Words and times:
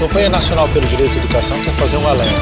Campanha 0.00 0.30
Nacional 0.30 0.66
pelo 0.70 0.86
Direito 0.86 1.12
à 1.12 1.16
Educação 1.18 1.62
quer 1.62 1.74
fazer 1.74 1.98
um 1.98 2.08
alerta. 2.08 2.34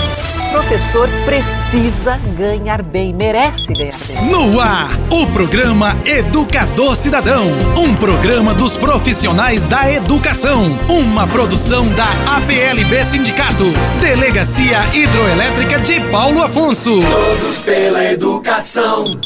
Professor 0.53 1.09
precisa 1.25 2.17
ganhar 2.37 2.83
bem, 2.83 3.13
merece 3.13 3.73
ganhar 3.75 3.99
bem. 4.07 4.31
No 4.31 4.61
ar, 4.61 4.97
o 5.11 5.27
programa 5.27 5.99
Educador 6.07 6.95
Cidadão, 6.95 7.49
um 7.77 7.97
programa 7.97 8.55
dos 8.55 8.77
profissionais 8.77 9.65
da 9.65 9.93
educação, 9.93 10.67
uma 10.89 11.27
produção 11.27 11.85
da 11.89 12.07
APLB 12.37 13.05
Sindicato, 13.05 13.65
Delegacia 14.01 14.79
Hidroelétrica 14.95 15.81
de 15.81 16.01
Paulo 16.13 16.41
Afonso. 16.41 17.03
Todos 17.03 17.59
pela 17.59 18.05
educação. 18.05 19.21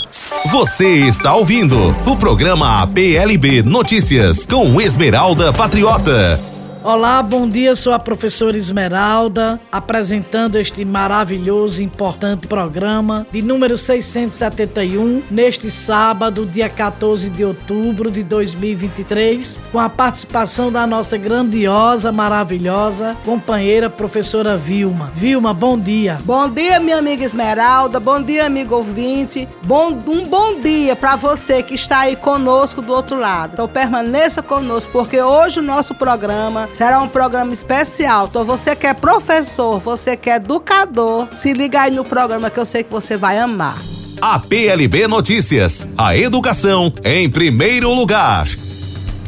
Você 0.50 0.86
está 1.06 1.34
ouvindo 1.34 1.94
o 2.06 2.16
programa 2.16 2.80
APLB 2.82 3.62
Notícias 3.62 4.46
com 4.46 4.80
Esmeralda 4.80 5.52
Patriota. 5.52 6.51
Olá, 6.84 7.22
bom 7.22 7.48
dia. 7.48 7.76
Sou 7.76 7.92
a 7.92 7.98
professora 7.98 8.56
Esmeralda, 8.56 9.60
apresentando 9.70 10.58
este 10.58 10.84
maravilhoso 10.84 11.80
e 11.80 11.84
importante 11.84 12.48
programa 12.48 13.24
de 13.30 13.40
número 13.40 13.76
671, 13.76 15.22
neste 15.30 15.70
sábado, 15.70 16.44
dia 16.44 16.68
14 16.68 17.30
de 17.30 17.44
outubro 17.44 18.10
de 18.10 18.24
2023, 18.24 19.62
com 19.70 19.78
a 19.78 19.88
participação 19.88 20.72
da 20.72 20.84
nossa 20.84 21.16
grandiosa, 21.16 22.10
maravilhosa 22.10 23.16
companheira 23.24 23.88
professora 23.88 24.56
Vilma. 24.56 25.12
Vilma, 25.14 25.54
bom 25.54 25.78
dia. 25.78 26.18
Bom 26.24 26.48
dia, 26.48 26.80
minha 26.80 26.98
amiga 26.98 27.22
Esmeralda. 27.22 28.00
Bom 28.00 28.20
dia, 28.20 28.44
amigo 28.44 28.74
ouvinte. 28.74 29.48
Bom, 29.64 29.96
um 30.08 30.24
bom 30.24 30.60
dia 30.60 30.96
para 30.96 31.14
você 31.14 31.62
que 31.62 31.76
está 31.76 32.00
aí 32.00 32.16
conosco 32.16 32.82
do 32.82 32.92
outro 32.92 33.16
lado. 33.20 33.52
Então 33.52 33.68
permaneça 33.68 34.42
conosco, 34.42 34.90
porque 34.90 35.22
hoje 35.22 35.60
o 35.60 35.62
nosso 35.62 35.94
programa 35.94 36.71
Será 36.72 37.00
um 37.00 37.08
programa 37.08 37.52
especial. 37.52 38.26
Então 38.28 38.44
você 38.44 38.74
que 38.74 38.86
é 38.86 38.94
professor, 38.94 39.78
você 39.78 40.16
que 40.16 40.30
é 40.30 40.36
educador, 40.36 41.28
se 41.32 41.52
liga 41.52 41.82
aí 41.82 41.90
no 41.90 42.04
programa 42.04 42.50
que 42.50 42.58
eu 42.58 42.66
sei 42.66 42.82
que 42.82 42.90
você 42.90 43.16
vai 43.16 43.38
amar. 43.38 43.76
A 44.20 44.38
PLB 44.38 45.06
Notícias. 45.06 45.86
A 45.98 46.16
educação 46.16 46.92
em 47.04 47.28
primeiro 47.28 47.92
lugar. 47.92 48.48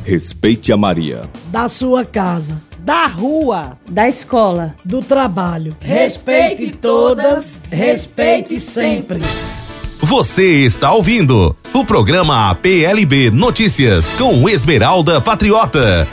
Respeite 0.05 0.73
a 0.73 0.77
Maria. 0.77 1.23
Da 1.47 1.69
sua 1.69 2.05
casa. 2.05 2.61
Da 2.79 3.07
rua. 3.07 3.79
Da 3.89 4.09
escola. 4.09 4.75
Do 4.85 5.03
trabalho. 5.03 5.77
Respeite 5.81 6.71
todas, 6.71 7.63
respeite 7.71 8.61
sempre. 8.61 9.19
Você 10.01 10.65
está 10.65 10.93
ouvindo 10.93 11.57
o 11.73 11.85
programa 11.85 12.55
PLB 12.55 13.31
Notícias 13.31 14.13
com 14.13 14.49
Esmeralda 14.49 15.21
Patriota. 15.21 16.07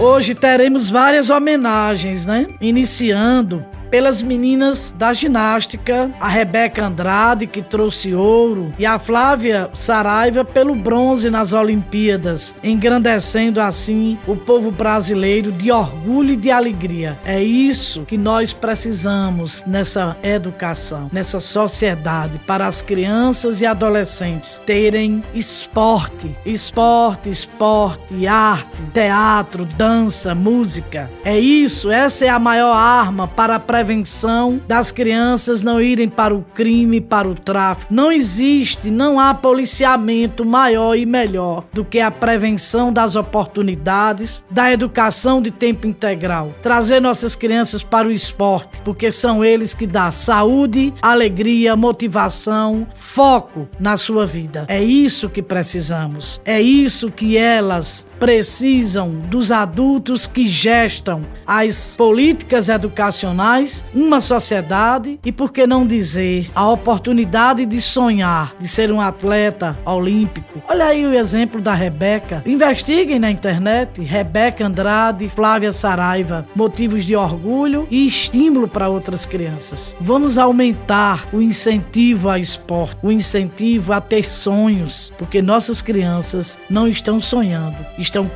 Hoje 0.00 0.32
teremos 0.32 0.88
várias 0.88 1.28
homenagens, 1.28 2.24
né? 2.24 2.46
Iniciando 2.60 3.64
pelas 3.90 4.22
meninas 4.22 4.94
da 4.96 5.12
ginástica, 5.12 6.10
a 6.20 6.28
Rebeca 6.28 6.84
Andrade, 6.84 7.46
que 7.46 7.62
trouxe 7.62 8.14
ouro, 8.14 8.72
e 8.78 8.86
a 8.86 8.98
Flávia 8.98 9.70
Saraiva 9.74 10.44
pelo 10.44 10.74
bronze 10.74 11.30
nas 11.30 11.52
Olimpíadas, 11.52 12.54
engrandecendo 12.62 13.60
assim 13.60 14.18
o 14.26 14.36
povo 14.36 14.70
brasileiro 14.70 15.50
de 15.52 15.70
orgulho 15.70 16.34
e 16.34 16.36
de 16.36 16.50
alegria. 16.50 17.18
É 17.24 17.42
isso 17.42 18.04
que 18.04 18.18
nós 18.18 18.52
precisamos 18.52 19.64
nessa 19.66 20.16
educação, 20.22 21.08
nessa 21.12 21.40
sociedade, 21.40 22.38
para 22.46 22.66
as 22.66 22.82
crianças 22.82 23.60
e 23.60 23.66
adolescentes 23.66 24.60
terem 24.66 25.22
esporte, 25.34 26.36
esporte, 26.44 27.30
esporte, 27.30 28.26
arte, 28.26 28.82
teatro, 28.92 29.64
dança, 29.64 30.34
música. 30.34 31.10
É 31.24 31.38
isso, 31.38 31.90
essa 31.90 32.24
é 32.24 32.28
a 32.28 32.38
maior 32.38 32.74
arma 32.74 33.26
para 33.26 33.56
a 33.56 33.60
prevenção 33.78 34.60
das 34.66 34.90
crianças 34.90 35.62
não 35.62 35.80
irem 35.80 36.08
para 36.08 36.34
o 36.34 36.42
crime, 36.42 37.00
para 37.00 37.28
o 37.28 37.34
tráfico. 37.36 37.94
Não 37.94 38.10
existe, 38.10 38.90
não 38.90 39.20
há 39.20 39.32
policiamento 39.32 40.44
maior 40.44 40.96
e 40.96 41.06
melhor 41.06 41.62
do 41.72 41.84
que 41.84 42.00
a 42.00 42.10
prevenção 42.10 42.92
das 42.92 43.14
oportunidades, 43.14 44.44
da 44.50 44.72
educação 44.72 45.40
de 45.40 45.52
tempo 45.52 45.86
integral. 45.86 46.52
Trazer 46.60 47.00
nossas 47.00 47.36
crianças 47.36 47.84
para 47.84 48.08
o 48.08 48.10
esporte, 48.10 48.82
porque 48.82 49.12
são 49.12 49.44
eles 49.44 49.74
que 49.74 49.86
dão 49.86 50.10
saúde, 50.10 50.92
alegria, 51.00 51.76
motivação, 51.76 52.84
foco 52.94 53.68
na 53.78 53.96
sua 53.96 54.26
vida. 54.26 54.64
É 54.66 54.82
isso 54.82 55.28
que 55.28 55.40
precisamos. 55.40 56.40
É 56.44 56.60
isso 56.60 57.12
que 57.12 57.36
elas 57.36 58.08
precisam 58.18 59.10
dos 59.10 59.50
adultos 59.50 60.26
que 60.26 60.46
gestam 60.46 61.22
as 61.46 61.96
políticas 61.96 62.68
educacionais 62.68 63.84
uma 63.94 64.20
sociedade 64.20 65.18
e, 65.24 65.32
por 65.32 65.52
que 65.52 65.66
não 65.66 65.86
dizer, 65.86 66.50
a 66.54 66.68
oportunidade 66.68 67.64
de 67.64 67.80
sonhar, 67.80 68.54
de 68.58 68.68
ser 68.68 68.92
um 68.92 69.00
atleta 69.00 69.78
olímpico. 69.84 70.62
Olha 70.68 70.86
aí 70.86 71.06
o 71.06 71.14
exemplo 71.14 71.60
da 71.60 71.74
Rebeca. 71.74 72.42
Investiguem 72.44 73.18
na 73.18 73.30
internet 73.30 74.02
Rebeca 74.02 74.66
Andrade, 74.66 75.28
Flávia 75.28 75.72
Saraiva, 75.72 76.46
motivos 76.54 77.04
de 77.04 77.16
orgulho 77.16 77.86
e 77.90 78.06
estímulo 78.06 78.68
para 78.68 78.88
outras 78.88 79.24
crianças. 79.24 79.96
Vamos 80.00 80.36
aumentar 80.38 81.26
o 81.32 81.40
incentivo 81.40 82.28
ao 82.28 82.38
esporte, 82.38 82.98
o 83.02 83.10
incentivo 83.10 83.92
a 83.92 84.00
ter 84.00 84.24
sonhos, 84.24 85.12
porque 85.16 85.40
nossas 85.40 85.80
crianças 85.80 86.58
não 86.68 86.86
estão 86.86 87.20
sonhando, 87.20 87.76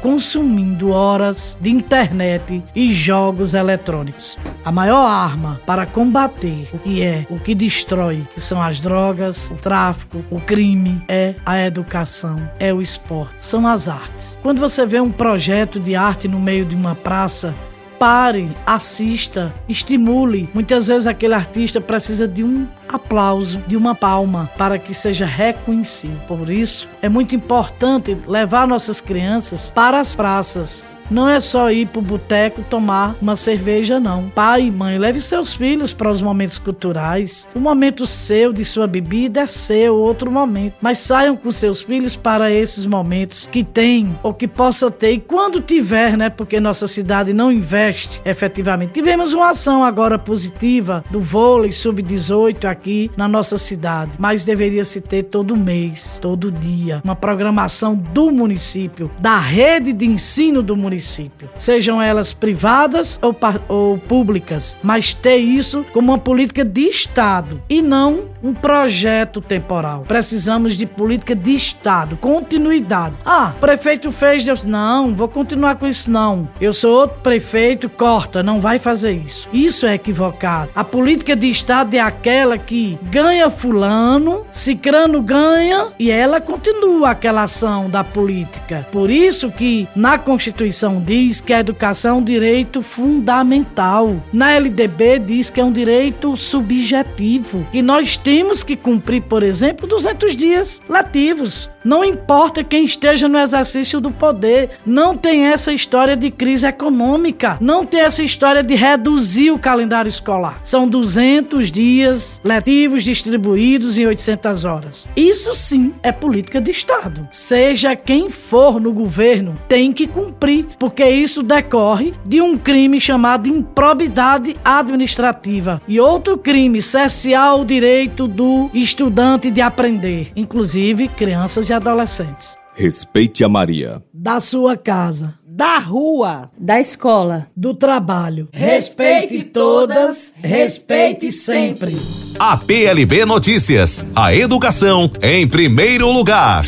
consumindo 0.00 0.90
horas 0.92 1.58
de 1.60 1.70
internet 1.70 2.62
e 2.74 2.92
jogos 2.92 3.54
eletrônicos. 3.54 4.38
A 4.64 4.70
maior 4.70 5.06
arma 5.06 5.60
para 5.66 5.86
combater 5.86 6.68
o 6.72 6.78
que 6.78 7.02
é, 7.02 7.26
o 7.30 7.38
que 7.38 7.54
destrói, 7.54 8.26
que 8.34 8.40
são 8.40 8.62
as 8.62 8.80
drogas, 8.80 9.50
o 9.50 9.56
tráfico, 9.56 10.24
o 10.30 10.40
crime, 10.40 11.02
é 11.08 11.34
a 11.44 11.60
educação, 11.64 12.36
é 12.58 12.72
o 12.72 12.82
esporte, 12.82 13.34
são 13.38 13.66
as 13.66 13.88
artes. 13.88 14.38
Quando 14.42 14.60
você 14.60 14.84
vê 14.84 15.00
um 15.00 15.10
projeto 15.10 15.80
de 15.80 15.94
arte 15.94 16.28
no 16.28 16.38
meio 16.38 16.64
de 16.64 16.76
uma 16.76 16.94
praça, 16.94 17.54
pare, 18.02 18.50
assista, 18.66 19.54
estimule. 19.68 20.50
Muitas 20.52 20.88
vezes 20.88 21.06
aquele 21.06 21.34
artista 21.34 21.80
precisa 21.80 22.26
de 22.26 22.42
um 22.42 22.66
aplauso, 22.88 23.58
de 23.68 23.76
uma 23.76 23.94
palma, 23.94 24.50
para 24.58 24.76
que 24.76 24.92
seja 24.92 25.24
reconhecido. 25.24 26.20
Por 26.26 26.50
isso, 26.50 26.88
é 27.00 27.08
muito 27.08 27.36
importante 27.36 28.18
levar 28.26 28.66
nossas 28.66 29.00
crianças 29.00 29.70
para 29.70 30.00
as 30.00 30.16
praças, 30.16 30.84
não 31.12 31.28
é 31.28 31.40
só 31.40 31.70
ir 31.70 31.86
pro 31.86 32.00
boteco 32.00 32.64
tomar 32.68 33.16
uma 33.20 33.36
cerveja, 33.36 34.00
não. 34.00 34.30
Pai 34.30 34.62
e 34.62 34.70
mãe, 34.70 34.98
leve 34.98 35.20
seus 35.20 35.52
filhos 35.52 35.92
para 35.92 36.10
os 36.10 36.22
momentos 36.22 36.58
culturais. 36.58 37.46
O 37.54 37.60
momento 37.60 38.06
seu 38.06 38.52
de 38.52 38.64
sua 38.64 38.86
bebida 38.86 39.42
é 39.42 39.46
seu, 39.46 39.94
outro 39.96 40.30
momento. 40.30 40.74
Mas 40.80 40.98
saiam 40.98 41.36
com 41.36 41.50
seus 41.50 41.82
filhos 41.82 42.16
para 42.16 42.50
esses 42.50 42.86
momentos 42.86 43.46
que 43.50 43.62
tem 43.62 44.18
ou 44.22 44.32
que 44.32 44.48
possa 44.48 44.90
ter. 44.90 45.12
E 45.12 45.20
quando 45.20 45.60
tiver, 45.60 46.16
né? 46.16 46.30
Porque 46.30 46.58
nossa 46.58 46.88
cidade 46.88 47.32
não 47.32 47.52
investe 47.52 48.20
efetivamente. 48.24 48.94
Tivemos 48.94 49.34
uma 49.34 49.50
ação 49.50 49.84
agora 49.84 50.18
positiva 50.18 51.04
do 51.10 51.20
vôlei 51.20 51.72
sub-18 51.72 52.64
aqui 52.64 53.10
na 53.16 53.28
nossa 53.28 53.58
cidade. 53.58 54.12
Mas 54.18 54.44
deveria 54.44 54.84
se 54.84 55.00
ter 55.00 55.24
todo 55.24 55.56
mês, 55.56 56.18
todo 56.22 56.50
dia. 56.50 57.02
Uma 57.04 57.16
programação 57.16 57.94
do 57.94 58.30
município, 58.30 59.10
da 59.18 59.38
rede 59.38 59.92
de 59.92 60.06
ensino 60.06 60.62
do 60.62 60.74
município 60.74 61.01
município, 61.02 61.50
sejam 61.54 62.00
elas 62.00 62.32
privadas 62.32 63.18
ou, 63.20 63.36
ou 63.68 63.98
públicas, 63.98 64.76
mas 64.82 65.12
ter 65.12 65.36
isso 65.36 65.84
como 65.92 66.12
uma 66.12 66.18
política 66.18 66.64
de 66.64 66.82
Estado 66.82 67.60
e 67.68 67.82
não 67.82 68.30
um 68.42 68.54
projeto 68.54 69.40
temporal. 69.40 70.04
Precisamos 70.06 70.76
de 70.76 70.86
política 70.86 71.34
de 71.34 71.52
Estado, 71.52 72.16
continuidade. 72.16 73.16
Ah, 73.24 73.52
prefeito 73.60 74.10
fez, 74.10 74.44
Deus, 74.44 74.64
não, 74.64 75.14
vou 75.14 75.28
continuar 75.28 75.76
com 75.76 75.87
isso 75.87 76.10
não. 76.10 76.49
Eu 76.60 76.72
sou 76.72 76.93
outro 76.93 77.20
prefeito, 77.20 77.88
corta, 77.88 78.43
não 78.43 78.60
vai 78.60 78.78
fazer 78.78 79.12
isso. 79.12 79.49
Isso 79.52 79.87
é 79.87 79.94
equivocado. 79.94 80.70
A 80.75 80.84
política 80.84 81.34
de 81.34 81.49
Estado 81.49 81.94
é 81.94 82.00
aquela 82.00 82.58
que 82.58 82.99
ganha 83.04 83.50
fulano, 83.50 84.44
cicrano 84.50 85.20
ganha 85.20 85.88
e 85.99 86.10
ela 86.10 86.40
continua 86.40 87.10
aquela 87.10 87.44
ação 87.44 87.88
da 87.88 88.04
política. 88.04 88.87
Por 88.90 89.10
isso 89.10 89.50
que 89.50 89.88
na 89.94 90.19
Constituição 90.19 90.91
Constituição 90.92 91.02
diz 91.02 91.40
que 91.40 91.52
a 91.52 91.60
educação 91.60 92.16
é 92.16 92.18
um 92.18 92.24
direito 92.24 92.82
fundamental. 92.82 94.16
Na 94.32 94.52
LDB 94.52 95.18
diz 95.18 95.48
que 95.48 95.60
é 95.60 95.64
um 95.64 95.72
direito 95.72 96.36
subjetivo, 96.36 97.66
que 97.72 97.80
nós 97.80 98.16
temos 98.16 98.62
que 98.62 98.76
cumprir, 98.76 99.22
por 99.22 99.42
exemplo, 99.42 99.86
200 99.86 100.36
dias 100.36 100.82
letivos. 100.88 101.70
Não 101.84 102.05
importa 102.05 102.62
quem 102.62 102.84
esteja 102.84 103.29
no 103.29 103.38
exercício 103.38 104.00
do 104.00 104.11
poder, 104.11 104.70
não 104.87 105.17
tem 105.17 105.46
essa 105.46 105.73
história 105.73 106.17
de 106.17 106.31
crise 106.31 106.67
econômica, 106.67 107.58
não 107.61 107.84
tem 107.84 108.00
essa 108.00 108.23
história 108.23 108.62
de 108.62 108.75
reduzir 108.75 109.50
o 109.50 109.58
calendário 109.58 110.08
escolar. 110.08 110.61
São 110.62 110.88
200 110.88 111.73
dias 111.73 112.40
letivos 112.44 113.05
distribuídos 113.05 113.99
em 113.99 114.06
800 114.06 114.64
horas. 114.64 115.08
Isso 115.17 115.55
sim 115.55 115.93
é 116.02 116.12
política 116.12 116.61
de 116.61 116.70
Estado. 116.70 117.26
Seja 117.31 117.96
quem 117.96 118.31
for 118.31 118.81
no 118.81 118.93
governo, 118.93 119.55
tem 119.69 119.93
que 119.93 120.06
cumprir, 120.06 120.67
porque 120.78 121.05
isso 121.05 121.43
decorre 121.43 122.14
de 122.25 122.40
um 122.40 122.56
crime 122.56 123.00
chamado 123.00 123.49
improbidade 123.49 124.55
administrativa 124.64 125.81
e 125.88 125.99
outro 125.99 126.38
crime 126.38 126.81
cercear 126.81 127.56
o 127.58 127.64
direito 127.64 128.28
do 128.28 128.70
estudante 128.73 129.50
de 129.50 129.61
aprender, 129.61 130.31
inclusive 130.37 131.08
crianças 131.08 131.69
e 131.70 131.71
adolescentes. 131.72 132.56
Respeite 132.74 133.44
a 133.44 133.48
Maria. 133.48 134.02
Da 134.14 134.40
sua 134.40 134.76
casa, 134.76 135.34
Da 135.46 135.78
rua. 135.78 136.50
da 136.58 136.80
escola. 136.80 137.46
do 137.56 137.74
trabalho. 137.74 138.48
Respeite 138.52 139.42
todas, 139.44 140.32
respeite 140.42 141.30
sempre. 141.30 141.94
A 142.38 142.56
PLB 142.56 143.24
Notícias. 143.26 144.04
A 144.16 144.34
educação 144.34 145.10
em 145.20 145.46
primeiro 145.46 146.10
lugar. 146.10 146.64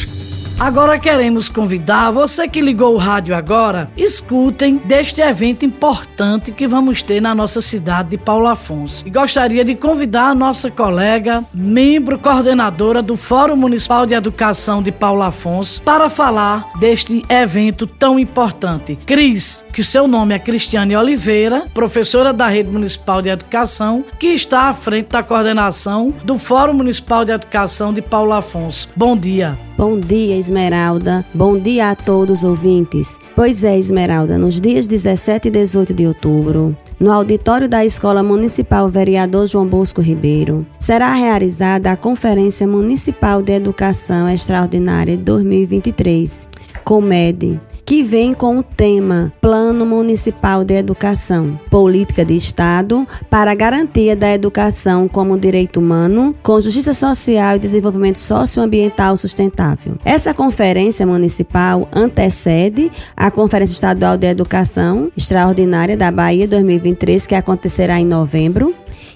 Agora 0.59 0.99
queremos 1.01 1.49
convidar 1.49 2.13
você 2.13 2.47
que 2.47 2.61
ligou 2.61 2.95
o 2.95 2.99
rádio 2.99 3.35
agora, 3.35 3.91
escutem 3.97 4.77
deste 4.77 5.21
evento 5.21 5.67
importante 5.67 6.53
que 6.53 6.67
vamos 6.67 7.03
ter 7.03 7.21
na 7.21 7.35
nossa 7.35 7.61
cidade 7.61 8.11
de 8.11 8.19
Paulo 8.19 8.47
Afonso. 8.47 9.03
E 9.07 9.11
gostaria 9.11 9.65
de 9.65 9.75
convidar 9.75 10.29
a 10.29 10.35
nossa 10.35 10.71
colega, 10.71 11.45
membro 11.53 12.19
coordenadora 12.19 13.03
do 13.03 13.17
Fórum 13.17 13.57
Municipal 13.57 14.07
de 14.07 14.15
Educação 14.15 14.81
de 14.81 14.93
Paulo 14.93 15.23
Afonso, 15.23 15.83
para 15.83 16.09
falar 16.09 16.71
deste 16.79 17.23
evento 17.29 17.87
tão 17.87 18.17
importante. 18.17 18.97
Cris, 19.05 19.65
que 19.73 19.81
o 19.81 19.85
seu 19.85 20.07
nome 20.07 20.35
é 20.35 20.39
Cristiane 20.39 20.97
Oliveira, 20.97 21.65
professora 21.75 22.33
da 22.33 22.47
Rede 22.47 22.71
Municipal 22.71 23.21
de 23.21 23.29
Educação, 23.29 24.05
que 24.21 24.29
está 24.29 24.69
à 24.69 24.75
frente 24.75 25.09
da 25.09 25.23
coordenação 25.23 26.15
do 26.23 26.39
Fórum 26.39 26.75
Municipal 26.75 27.25
de 27.25 27.33
Educação 27.33 27.93
de 27.93 28.01
Paulo 28.01 28.33
Afonso. 28.33 28.89
Bom 28.95 29.17
dia. 29.17 29.59
Bom 29.77 29.99
dia, 29.99 30.37
Esmeralda. 30.45 31.25
Bom 31.33 31.59
dia 31.59 31.91
a 31.91 31.95
todos 31.95 32.39
os 32.39 32.45
ouvintes. 32.45 33.19
Pois 33.35 33.65
é, 33.65 33.79
Esmeralda, 33.79 34.37
nos 34.37 34.61
dias 34.61 34.87
17 34.87 35.49
e 35.49 35.51
18 35.51 35.95
de 35.95 36.07
outubro, 36.07 36.77
no 37.01 37.11
auditório 37.11 37.67
da 37.67 37.85
Escola 37.85 38.23
Municipal 38.23 38.89
Vereador 38.89 39.47
João 39.47 39.67
Bosco 39.67 40.03
Ribeiro, 40.03 40.67
será 40.79 41.15
realizada 41.15 41.91
a 41.91 41.97
Conferência 41.97 42.67
Municipal 42.67 43.41
de 43.41 43.53
Educação 43.53 44.29
Extraordinária 44.29 45.17
de 45.17 45.23
2023, 45.23 46.47
COMED, 46.85 47.59
que 47.85 48.03
vem 48.03 48.33
com 48.33 48.59
o 48.59 48.63
tema 48.63 49.33
Plano 49.41 49.85
Municipal 49.85 50.65
de 50.65 50.75
Educação, 50.75 51.59
Política 51.71 52.25
de 52.25 52.35
Estado 52.35 53.07
para 53.29 53.53
a 53.53 53.55
Garantia 53.55 54.17
da 54.17 54.33
Educação 54.33 55.07
como 55.07 55.39
Direito 55.39 55.81
Humano, 55.81 56.35
com 56.43 56.61
Justiça 56.61 56.95
Social 56.95 57.57
e 57.57 57.59
Desenvolvimento 57.59 58.19
Socioambiental 58.19 59.17
Sustentável. 59.17 59.97
Essa 60.05 60.33
conferência 60.33 61.07
municipal 61.07 61.89
antecede 61.93 62.91
a 63.17 63.31
Conferência 63.31 63.75
Estadual 63.75 64.17
de 64.17 64.27
Educação 64.27 65.11
Extraordinária 65.17 65.97
da 65.97 66.11
Bahia 66.11 66.49
2023, 66.49 67.27
que 67.27 67.35
acontecerá 67.35 68.01
em 68.01 68.07
novembro 68.07 68.74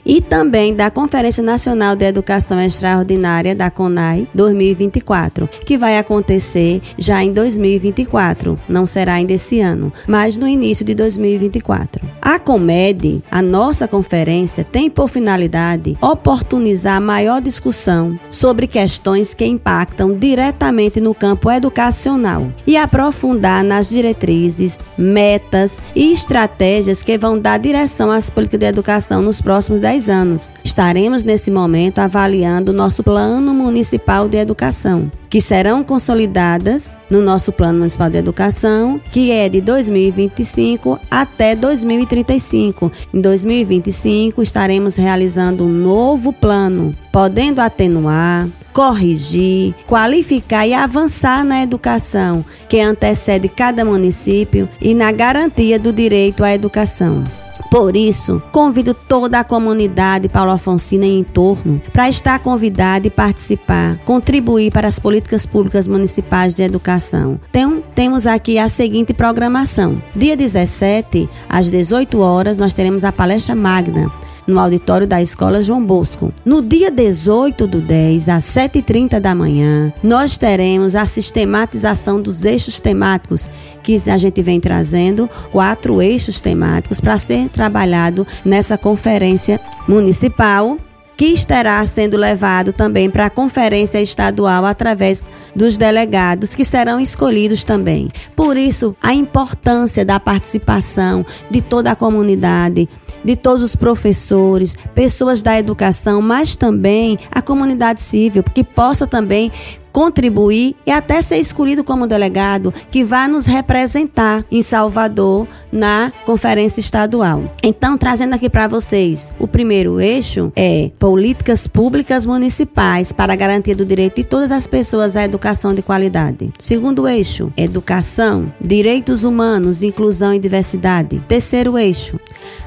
e 0.09 0.23
também 0.23 0.75
da 0.75 0.91
Conferência 0.91 1.43
Nacional 1.43 1.95
de 1.95 2.07
Educação 2.07 2.59
Extraordinária 2.59 3.55
da 3.55 3.71
CONAI 3.71 4.27
2024, 4.35 5.47
que 5.67 5.77
vai 5.77 5.99
acontecer 5.99 6.81
já 6.97 7.23
em 7.23 7.31
2024, 7.31 8.59
não 8.67 8.87
será 8.87 9.15
ainda 9.15 9.35
esse 9.35 9.61
ano, 9.61 9.93
mas 10.07 10.39
no 10.39 10.49
início 10.49 10.83
de 10.83 10.95
2024. 10.95 12.09
A 12.23 12.39
COMED, 12.39 13.23
a 13.31 13.43
nossa 13.43 13.87
conferência, 13.87 14.65
tem 14.65 14.89
por 14.89 15.09
finalidade 15.09 15.99
oportunizar 16.01 17.01
maior 17.03 17.43
discussão 17.43 18.19
sobre 18.31 18.67
questões 18.67 19.35
que 19.35 19.45
impactam 19.45 20.17
diretamente 20.17 21.01
no 21.01 21.15
campo 21.15 21.51
educacional 21.51 22.51
e 22.67 22.79
aprofundar 22.79 23.63
nas 23.63 23.91
diretrizes, 23.91 24.91
metas 24.97 25.83
e 25.95 26.13
estratégias 26.13 27.03
que 27.03 27.19
vão 27.19 27.39
dar 27.39 27.59
direção 27.59 28.11
às 28.11 28.31
políticas 28.31 28.61
de 28.61 28.67
educação 28.67 29.21
nos 29.21 29.43
próximos 29.43 29.81
10 29.81 29.98
anos. 30.07 30.53
Estaremos 30.63 31.25
nesse 31.25 31.51
momento 31.51 31.99
avaliando 31.99 32.75
nosso 32.75 33.03
Plano 33.03 33.55
Municipal 33.55 34.29
de 34.29 34.37
Educação, 34.37 35.11
que 35.31 35.41
serão 35.41 35.83
consolidadas 35.83 36.95
no 37.11 37.23
nosso 37.23 37.53
Plano 37.53 37.79
Municipal 37.79 38.11
de 38.11 38.19
Educação, 38.19 39.01
que 39.11 39.33
é 39.33 39.49
de 39.49 39.63
2025 39.63 41.01
até 41.11 41.55
2035. 41.55 42.93
Em 43.15 43.21
2025 43.21 44.43
estaremos 44.43 44.97
realizando 44.97 45.65
um 45.65 45.73
novo 45.73 46.33
plano, 46.33 46.95
podendo 47.11 47.61
atenuar, 47.61 48.47
corrigir, 48.73 49.75
qualificar 49.87 50.67
e 50.67 50.73
avançar 50.73 51.45
na 51.45 51.63
educação 51.63 52.45
que 52.69 52.79
antecede 52.79 53.49
cada 53.49 53.85
município 53.85 54.69
e 54.81 54.95
na 54.95 55.11
garantia 55.11 55.79
do 55.79 55.93
direito 55.93 56.45
à 56.45 56.55
educação. 56.55 57.25
Por 57.71 57.95
isso, 57.95 58.43
convido 58.51 58.95
toda 58.95 59.41
a 59.41 59.45
comunidade 59.45 60.29
Paulo 60.29 60.53
Afonsina 60.53 61.05
e 61.05 61.19
entorno 61.19 61.81
para 61.93 62.09
estar 62.09 62.39
convidada 62.39 63.07
e 63.07 63.11
participar, 63.11 63.99
contribuir 64.05 64.73
para 64.73 64.89
as 64.89 64.99
políticas 64.99 65.45
públicas 65.45 65.87
municipais 65.87 66.55
de 66.55 66.63
educação. 66.63 67.39
Tem, 67.53 67.83
temos 67.95 68.27
aqui 68.27 68.59
a 68.59 68.69
seguinte 68.69 69.13
programação: 69.13 70.03
dia 70.17 70.37
17, 70.37 71.29
às 71.49 71.71
18 71.71 72.19
horas, 72.21 72.59
nós 72.59 72.75
teremos 72.75 73.05
a 73.05 73.13
palestra 73.13 73.55
magna 73.55 74.11
no 74.49 74.59
auditório 74.59 75.07
da 75.07 75.21
Escola 75.21 75.63
João 75.63 75.85
Bosco. 75.85 76.33
No 76.45 76.63
dia 76.63 76.91
18 76.91 77.67
do 77.67 77.83
10, 77.83 78.31
às 78.31 78.45
7h30 78.47 79.21
da 79.21 79.35
manhã, 79.35 79.93
nós 80.03 80.39
teremos 80.39 80.97
a 80.97 81.05
sistematização 81.05 82.21
dos 82.21 82.47
eixos 82.47 82.81
temáticos 82.81 83.51
que 83.83 83.97
a 84.11 84.17
gente 84.17 84.41
vem 84.41 84.59
trazendo, 84.59 85.29
quatro 85.53 86.01
eixos 86.01 86.41
temáticos 86.41 87.01
para 87.01 87.19
ser 87.19 87.51
trabalhado 87.51 88.27
nessa 88.45 88.79
conferência 88.79 89.61
municipal 89.87 90.79
que 91.19 91.27
estará 91.27 91.85
sendo 91.85 92.17
levado 92.17 92.73
também 92.73 93.11
para 93.11 93.27
a 93.27 93.31
conferência 93.31 94.01
estadual 94.01 94.65
através 94.65 95.27
dos 95.55 95.77
delegados 95.77 96.55
que 96.55 96.65
serão 96.65 97.01
escolhidos 97.01 97.65
também. 97.65 98.09
Por 98.37 98.57
isso, 98.57 98.95
a 99.03 99.13
importância 99.13 100.05
da 100.05 100.21
participação 100.21 101.27
de 101.51 101.61
toda 101.61 101.91
a 101.91 101.97
comunidade, 101.97 102.89
de 103.25 103.37
todos 103.37 103.63
os 103.63 103.77
professores, 103.77 104.77
pessoas 104.95 105.43
da 105.43 105.59
educação, 105.59 106.21
mas 106.23 106.57
também 106.57 107.19
a 107.31 107.43
comunidade 107.43 108.01
civil, 108.01 108.43
que 108.43 108.65
possa 108.65 109.07
também 109.07 109.51
contribuir 109.99 110.77
e 110.87 110.93
até 110.93 111.21
ser 111.21 111.39
escolhido 111.39 111.83
como 111.83 112.07
delegado 112.07 112.73
que 112.89 113.03
vai 113.03 113.27
nos 113.27 113.47
representar 113.47 114.45
em 114.49 114.63
Salvador 114.63 115.49
na 115.73 116.13
conferência 116.25 116.79
estadual. 116.79 117.53
Então, 117.65 117.99
trazendo 117.99 118.33
aqui 118.33 118.49
para 118.49 118.69
vocês, 118.69 119.33
o 119.41 119.49
primeiro 119.49 120.01
eixo 120.01 120.53
é 120.55 120.93
políticas 121.01 121.67
públicas 121.67 122.25
municipais 122.25 123.11
para 123.11 123.33
a 123.33 123.37
garantia 123.37 123.75
do 123.75 123.85
direito 123.85 124.15
de 124.19 124.23
todas 124.23 124.53
as 124.53 124.69
pessoas 124.69 125.17
à 125.17 125.25
educação 125.25 125.75
de 125.75 125.83
qualidade. 125.83 126.53
Segundo 126.61 127.09
eixo, 127.09 127.53
educação, 127.57 128.53
direitos 128.61 129.25
humanos, 129.25 129.83
inclusão 129.83 130.33
e 130.33 130.39
diversidade. 130.39 131.21
Terceiro 131.27 131.77
eixo, 131.77 132.21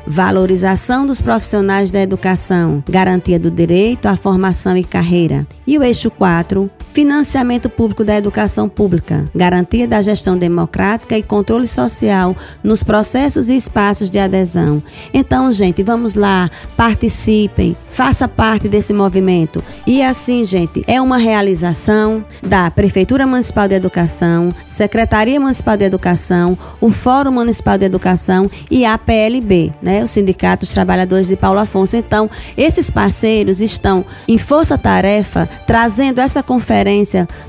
valorização 0.05 1.05
dos 1.05 1.21
profissionais 1.21 1.91
da 1.91 2.01
educação, 2.01 2.83
garantia 2.89 3.39
do 3.39 3.49
direito 3.49 4.07
à 4.07 4.17
formação 4.17 4.75
e 4.75 4.83
carreira. 4.83 5.47
E 5.65 5.77
o 5.77 5.83
eixo 5.83 6.11
4, 6.11 6.69
financiamento 6.93 7.20
público 7.69 8.03
da 8.03 8.15
educação 8.15 8.69
pública, 8.69 9.29
garantia 9.35 9.87
da 9.87 10.01
gestão 10.01 10.37
democrática 10.37 11.17
e 11.17 11.23
controle 11.23 11.67
social 11.67 12.35
nos 12.63 12.83
processos 12.83 13.49
e 13.49 13.55
espaços 13.55 14.09
de 14.09 14.19
adesão. 14.19 14.81
Então, 15.13 15.51
gente, 15.51 15.83
vamos 15.83 16.13
lá, 16.13 16.49
participem, 16.77 17.75
faça 17.89 18.27
parte 18.27 18.67
desse 18.67 18.93
movimento. 18.93 19.63
E 19.85 20.01
assim, 20.01 20.43
gente, 20.45 20.83
é 20.87 21.01
uma 21.01 21.17
realização 21.17 22.23
da 22.41 22.69
Prefeitura 22.71 23.27
Municipal 23.27 23.67
de 23.67 23.75
Educação, 23.75 24.53
Secretaria 24.65 25.39
Municipal 25.39 25.77
de 25.77 25.85
Educação, 25.85 26.57
o 26.79 26.89
Fórum 26.91 27.31
Municipal 27.31 27.77
de 27.77 27.85
Educação 27.85 28.49
e 28.69 28.85
a 28.85 28.97
PLB, 28.97 29.73
né, 29.81 30.03
o 30.03 30.07
Sindicato 30.07 30.65
dos 30.65 30.73
Trabalhadores 30.73 31.27
de 31.27 31.35
Paulo 31.35 31.59
Afonso. 31.59 31.97
Então, 31.97 32.29
esses 32.57 32.89
parceiros 32.89 33.59
estão 33.59 34.05
em 34.27 34.37
força-tarefa 34.37 35.49
trazendo 35.65 36.19
essa 36.19 36.41
conferência 36.43 37.00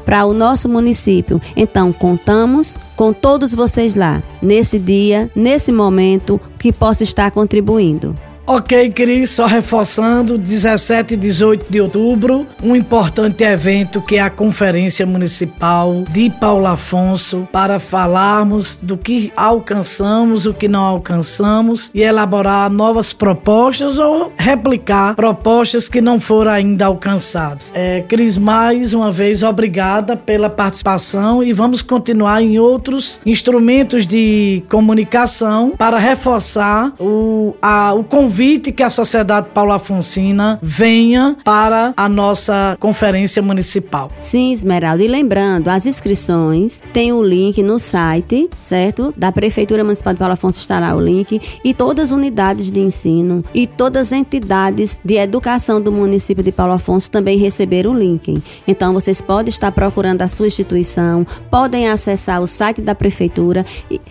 para 0.04 0.24
o 0.24 0.32
nosso 0.32 0.68
município. 0.68 1.40
Então, 1.56 1.92
contamos 1.92 2.78
com 2.96 3.12
todos 3.12 3.54
vocês 3.54 3.94
lá, 3.94 4.22
nesse 4.40 4.78
dia, 4.78 5.30
nesse 5.34 5.72
momento, 5.72 6.40
que 6.58 6.72
possa 6.72 7.02
estar 7.02 7.30
contribuindo. 7.30 8.14
Ok, 8.54 8.90
Cris, 8.90 9.30
só 9.30 9.46
reforçando, 9.46 10.36
17 10.36 11.14
e 11.14 11.16
18 11.16 11.72
de 11.72 11.80
outubro, 11.80 12.46
um 12.62 12.76
importante 12.76 13.42
evento 13.42 14.02
que 14.02 14.16
é 14.16 14.20
a 14.20 14.28
Conferência 14.28 15.06
Municipal 15.06 16.04
de 16.10 16.28
Paulo 16.28 16.66
Afonso, 16.66 17.48
para 17.50 17.78
falarmos 17.78 18.76
do 18.76 18.98
que 18.98 19.32
alcançamos, 19.34 20.44
o 20.44 20.52
que 20.52 20.68
não 20.68 20.82
alcançamos 20.82 21.90
e 21.94 22.02
elaborar 22.02 22.68
novas 22.68 23.14
propostas 23.14 23.98
ou 23.98 24.30
replicar 24.36 25.14
propostas 25.14 25.88
que 25.88 26.02
não 26.02 26.20
foram 26.20 26.50
ainda 26.50 26.84
alcançadas. 26.84 27.72
É, 27.74 28.02
Cris, 28.02 28.36
mais 28.36 28.92
uma 28.92 29.10
vez, 29.10 29.42
obrigada 29.42 30.14
pela 30.14 30.50
participação 30.50 31.42
e 31.42 31.54
vamos 31.54 31.80
continuar 31.80 32.42
em 32.42 32.58
outros 32.58 33.18
instrumentos 33.24 34.06
de 34.06 34.62
comunicação 34.68 35.70
para 35.70 35.96
reforçar 35.96 36.92
o, 37.00 37.56
a, 37.62 37.94
o 37.94 38.04
convite 38.04 38.41
convite 38.42 38.72
que 38.72 38.82
a 38.82 38.90
Sociedade 38.90 39.50
Paulo 39.54 39.70
Afonsina 39.70 40.58
venha 40.60 41.36
para 41.44 41.94
a 41.96 42.08
nossa 42.08 42.76
conferência 42.80 43.40
municipal. 43.40 44.10
Sim, 44.18 44.50
Esmeralda. 44.50 45.04
E 45.04 45.06
lembrando, 45.06 45.68
as 45.68 45.86
inscrições 45.86 46.82
tem 46.92 47.12
o 47.12 47.22
link 47.22 47.62
no 47.62 47.78
site, 47.78 48.50
certo? 48.58 49.14
Da 49.16 49.30
Prefeitura 49.30 49.84
Municipal 49.84 50.12
de 50.12 50.18
Paulo 50.18 50.34
Afonso 50.34 50.58
estará 50.58 50.92
o 50.96 51.00
link 51.00 51.40
e 51.64 51.72
todas 51.72 52.10
as 52.10 52.10
unidades 52.10 52.72
de 52.72 52.80
ensino 52.80 53.44
e 53.54 53.64
todas 53.64 54.08
as 54.08 54.12
entidades 54.12 54.98
de 55.04 55.18
educação 55.18 55.80
do 55.80 55.92
município 55.92 56.42
de 56.42 56.50
Paulo 56.50 56.72
Afonso 56.72 57.12
também 57.12 57.38
receberam 57.38 57.92
o 57.92 57.96
link. 57.96 58.42
Então 58.66 58.92
vocês 58.92 59.20
podem 59.20 59.50
estar 59.50 59.70
procurando 59.70 60.22
a 60.22 60.26
sua 60.26 60.48
instituição, 60.48 61.24
podem 61.48 61.88
acessar 61.88 62.42
o 62.42 62.48
site 62.48 62.82
da 62.82 62.94
prefeitura 62.94 63.64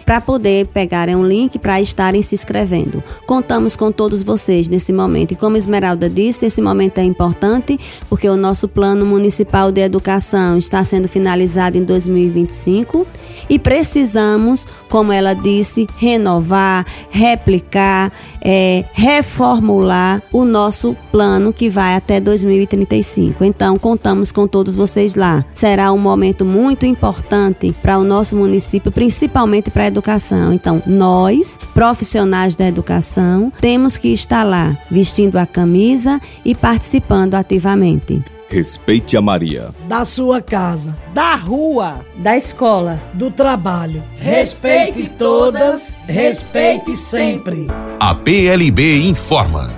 para 0.05 0.21
poder 0.21 0.67
pegarem 0.67 1.17
um 1.17 1.27
link 1.27 1.59
para 1.59 1.81
estarem 1.81 2.21
se 2.21 2.33
inscrevendo. 2.33 3.03
Contamos 3.25 3.75
com 3.75 3.91
todo 3.91 4.10
todos 4.11 4.23
vocês 4.23 4.67
nesse 4.67 4.91
momento. 4.91 5.31
E 5.31 5.37
como 5.37 5.55
Esmeralda 5.55 6.09
disse, 6.09 6.45
esse 6.45 6.61
momento 6.61 6.97
é 6.97 7.03
importante 7.03 7.79
porque 8.09 8.27
o 8.27 8.35
nosso 8.35 8.67
plano 8.67 9.05
municipal 9.05 9.71
de 9.71 9.79
educação 9.79 10.57
está 10.57 10.83
sendo 10.83 11.07
finalizado 11.07 11.77
em 11.77 11.83
2025 11.85 13.07
e 13.49 13.57
precisamos, 13.57 14.67
como 14.89 15.13
ela 15.13 15.33
disse, 15.33 15.87
renovar, 15.97 16.85
replicar, 17.09 18.11
é, 18.41 18.83
reformular 18.93 20.21
o 20.31 20.43
nosso 20.43 20.95
plano 21.11 21.53
que 21.53 21.69
vai 21.69 21.95
até 21.95 22.19
2035. 22.19 23.43
Então, 23.43 23.77
contamos 23.77 24.31
com 24.31 24.47
todos 24.47 24.75
vocês 24.75 25.15
lá. 25.15 25.45
Será 25.53 25.91
um 25.91 25.97
momento 25.97 26.43
muito 26.43 26.85
importante 26.85 27.73
para 27.81 27.97
o 27.97 28.03
nosso 28.03 28.35
município, 28.35 28.91
principalmente 28.91 29.69
para 29.69 29.83
a 29.83 29.87
educação. 29.87 30.53
Então, 30.53 30.81
nós, 30.85 31.59
profissionais 31.73 32.55
da 32.55 32.67
educação, 32.67 33.51
temos 33.61 33.97
que 33.97 34.09
estar 34.09 34.43
lá, 34.43 34.77
vestindo 34.89 35.37
a 35.37 35.45
camisa 35.45 36.19
e 36.43 36.55
participando 36.55 37.35
ativamente. 37.35 38.23
Respeite 38.51 39.15
a 39.15 39.21
Maria. 39.21 39.69
Da 39.87 40.03
sua 40.03 40.41
casa. 40.41 40.93
Da 41.13 41.35
rua. 41.35 42.05
Da 42.17 42.35
escola. 42.35 43.01
Do 43.13 43.31
trabalho. 43.31 44.03
Respeite 44.17 45.09
todas, 45.17 45.97
respeite 46.05 46.93
sempre. 46.97 47.67
A 47.97 48.13
PLB 48.13 49.07
informa. 49.07 49.69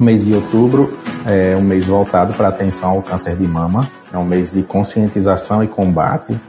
O 0.00 0.02
mês 0.02 0.24
de 0.24 0.32
outubro 0.32 0.96
é 1.26 1.54
um 1.54 1.60
mês 1.60 1.84
voltado 1.84 2.32
para 2.32 2.46
a 2.46 2.48
atenção 2.48 2.92
ao 2.92 3.02
câncer 3.02 3.36
de 3.36 3.46
mama. 3.46 3.86
É 4.10 4.16
um 4.16 4.24
mês 4.24 4.50
de 4.50 4.62
conscientização 4.62 5.62
e 5.62 5.68
combate 5.68 6.40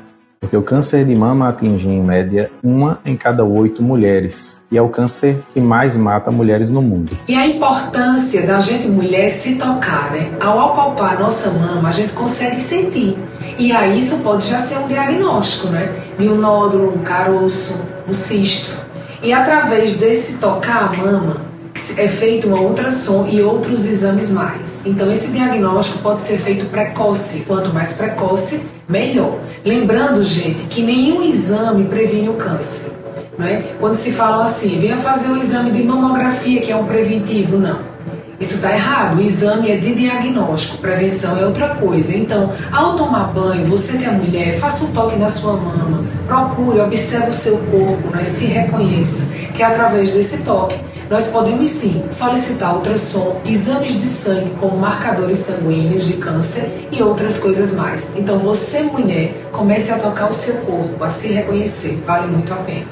porque 0.42 0.58
o 0.58 0.64
câncer 0.64 1.06
de 1.06 1.16
mama 1.16 1.48
atinge 1.48 1.88
em 1.88 2.02
média 2.02 2.50
uma 2.64 3.00
em 3.06 3.16
cada 3.16 3.44
oito 3.44 3.84
mulheres 3.84 4.60
e 4.72 4.78
é 4.78 4.82
o 4.82 4.90
câncer 4.90 5.38
que 5.54 5.62
mais 5.62 5.96
mata 5.96 6.32
mulheres 6.32 6.68
no 6.68 6.82
mundo. 6.82 7.16
E 7.28 7.36
a 7.36 7.46
importância 7.46 8.46
da 8.48 8.60
gente 8.60 8.88
mulher 8.88 9.30
se 9.30 9.56
tocar, 9.56 10.12
né? 10.12 10.36
Ao 10.42 10.60
apalpar 10.60 11.20
nossa 11.20 11.52
mama, 11.52 11.88
a 11.88 11.92
gente 11.92 12.14
consegue 12.14 12.60
sentir. 12.60 13.18
E 13.60 13.72
aí 13.72 14.00
isso 14.00 14.24
pode 14.24 14.48
já 14.48 14.58
ser 14.58 14.80
um 14.80 14.88
diagnóstico, 14.88 15.68
né? 15.68 15.96
De 16.18 16.28
um 16.28 16.36
nódulo, 16.36 16.96
um 16.96 17.04
caroço, 17.04 17.80
um 18.08 18.14
cisto. 18.14 18.76
E 19.22 19.32
através 19.32 19.94
desse 19.98 20.38
tocar 20.40 20.86
a 20.86 20.98
mama, 20.98 21.52
é 21.98 22.08
feito 22.08 22.48
uma 22.48 22.60
ultrassom 22.60 23.28
e 23.30 23.42
outros 23.42 23.86
exames 23.86 24.32
mais. 24.32 24.86
Então 24.86 25.12
esse 25.12 25.32
diagnóstico 25.32 26.00
pode 26.00 26.24
ser 26.24 26.38
feito 26.38 26.66
precoce. 26.66 27.42
Quanto 27.48 27.74
mais 27.74 27.94
precoce, 27.94 28.66
melhor. 28.88 29.40
Lembrando, 29.64 30.24
gente, 30.24 30.64
que 30.64 30.82
nenhum 30.82 31.22
exame 31.22 31.86
previne 31.86 32.30
o 32.30 32.34
câncer. 32.34 32.94
Não 33.38 33.46
é? 33.46 33.62
Quando 33.80 33.96
se 33.96 34.12
fala 34.12 34.44
assim, 34.44 34.80
venha 34.80 34.98
fazer 34.98 35.30
um 35.32 35.38
exame 35.38 35.72
de 35.72 35.84
mamografia, 35.84 36.62
que 36.62 36.72
é 36.72 36.76
um 36.76 36.86
preventivo, 36.86 37.58
não. 37.58 37.92
Isso 38.40 38.56
está 38.56 38.72
errado. 38.72 39.20
O 39.20 39.22
exame 39.22 39.70
é 39.70 39.78
de 39.78 39.94
diagnóstico, 39.94 40.80
prevenção 40.80 41.38
é 41.38 41.46
outra 41.46 41.76
coisa. 41.76 42.16
Então, 42.16 42.52
ao 42.72 42.96
tomar 42.96 43.32
banho, 43.34 43.66
você 43.68 43.98
que 43.98 44.06
é 44.06 44.12
mulher, 44.12 44.58
faça 44.58 44.86
um 44.86 44.92
toque 44.94 45.16
na 45.16 45.30
sua 45.30 45.54
mama, 45.54 46.04
procure, 46.26 46.82
observe 46.82 47.30
o 47.30 47.34
seu 47.34 47.58
corpo, 47.58 48.10
né? 48.16 48.26
se 48.26 48.46
reconheça, 48.46 49.32
que 49.54 49.62
é 49.62 49.66
através 49.66 50.12
desse 50.12 50.44
toque 50.44 50.76
nós 51.12 51.28
podemos 51.28 51.70
sim 51.70 52.02
solicitar 52.10 52.74
ultrassom, 52.74 53.42
exames 53.46 54.02
de 54.02 54.08
sangue 54.08 54.52
como 54.58 54.78
marcadores 54.78 55.40
sanguíneos 55.40 56.08
de 56.08 56.14
câncer 56.14 56.88
e 56.90 57.04
outras 57.04 57.38
coisas 57.38 57.74
mais. 57.74 58.14
Então 58.16 58.40
você, 58.40 58.82
mulher, 58.84 59.50
comece 59.52 59.92
a 59.92 60.00
tocar 60.00 60.30
o 60.30 60.34
seu 60.34 60.62
corpo, 60.62 61.04
a 61.04 61.10
se 61.10 61.34
reconhecer, 61.34 62.02
vale 62.08 62.28
muito 62.28 62.54
a 62.54 62.58
pena. 62.58 62.88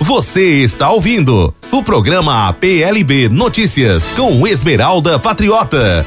Você 0.00 0.64
está 0.64 0.90
ouvindo 0.90 1.54
o 1.70 1.82
programa 1.82 2.52
PLB 2.54 3.28
Notícias 3.28 4.10
com 4.16 4.44
Esmeralda 4.44 5.16
Patriota. 5.16 6.04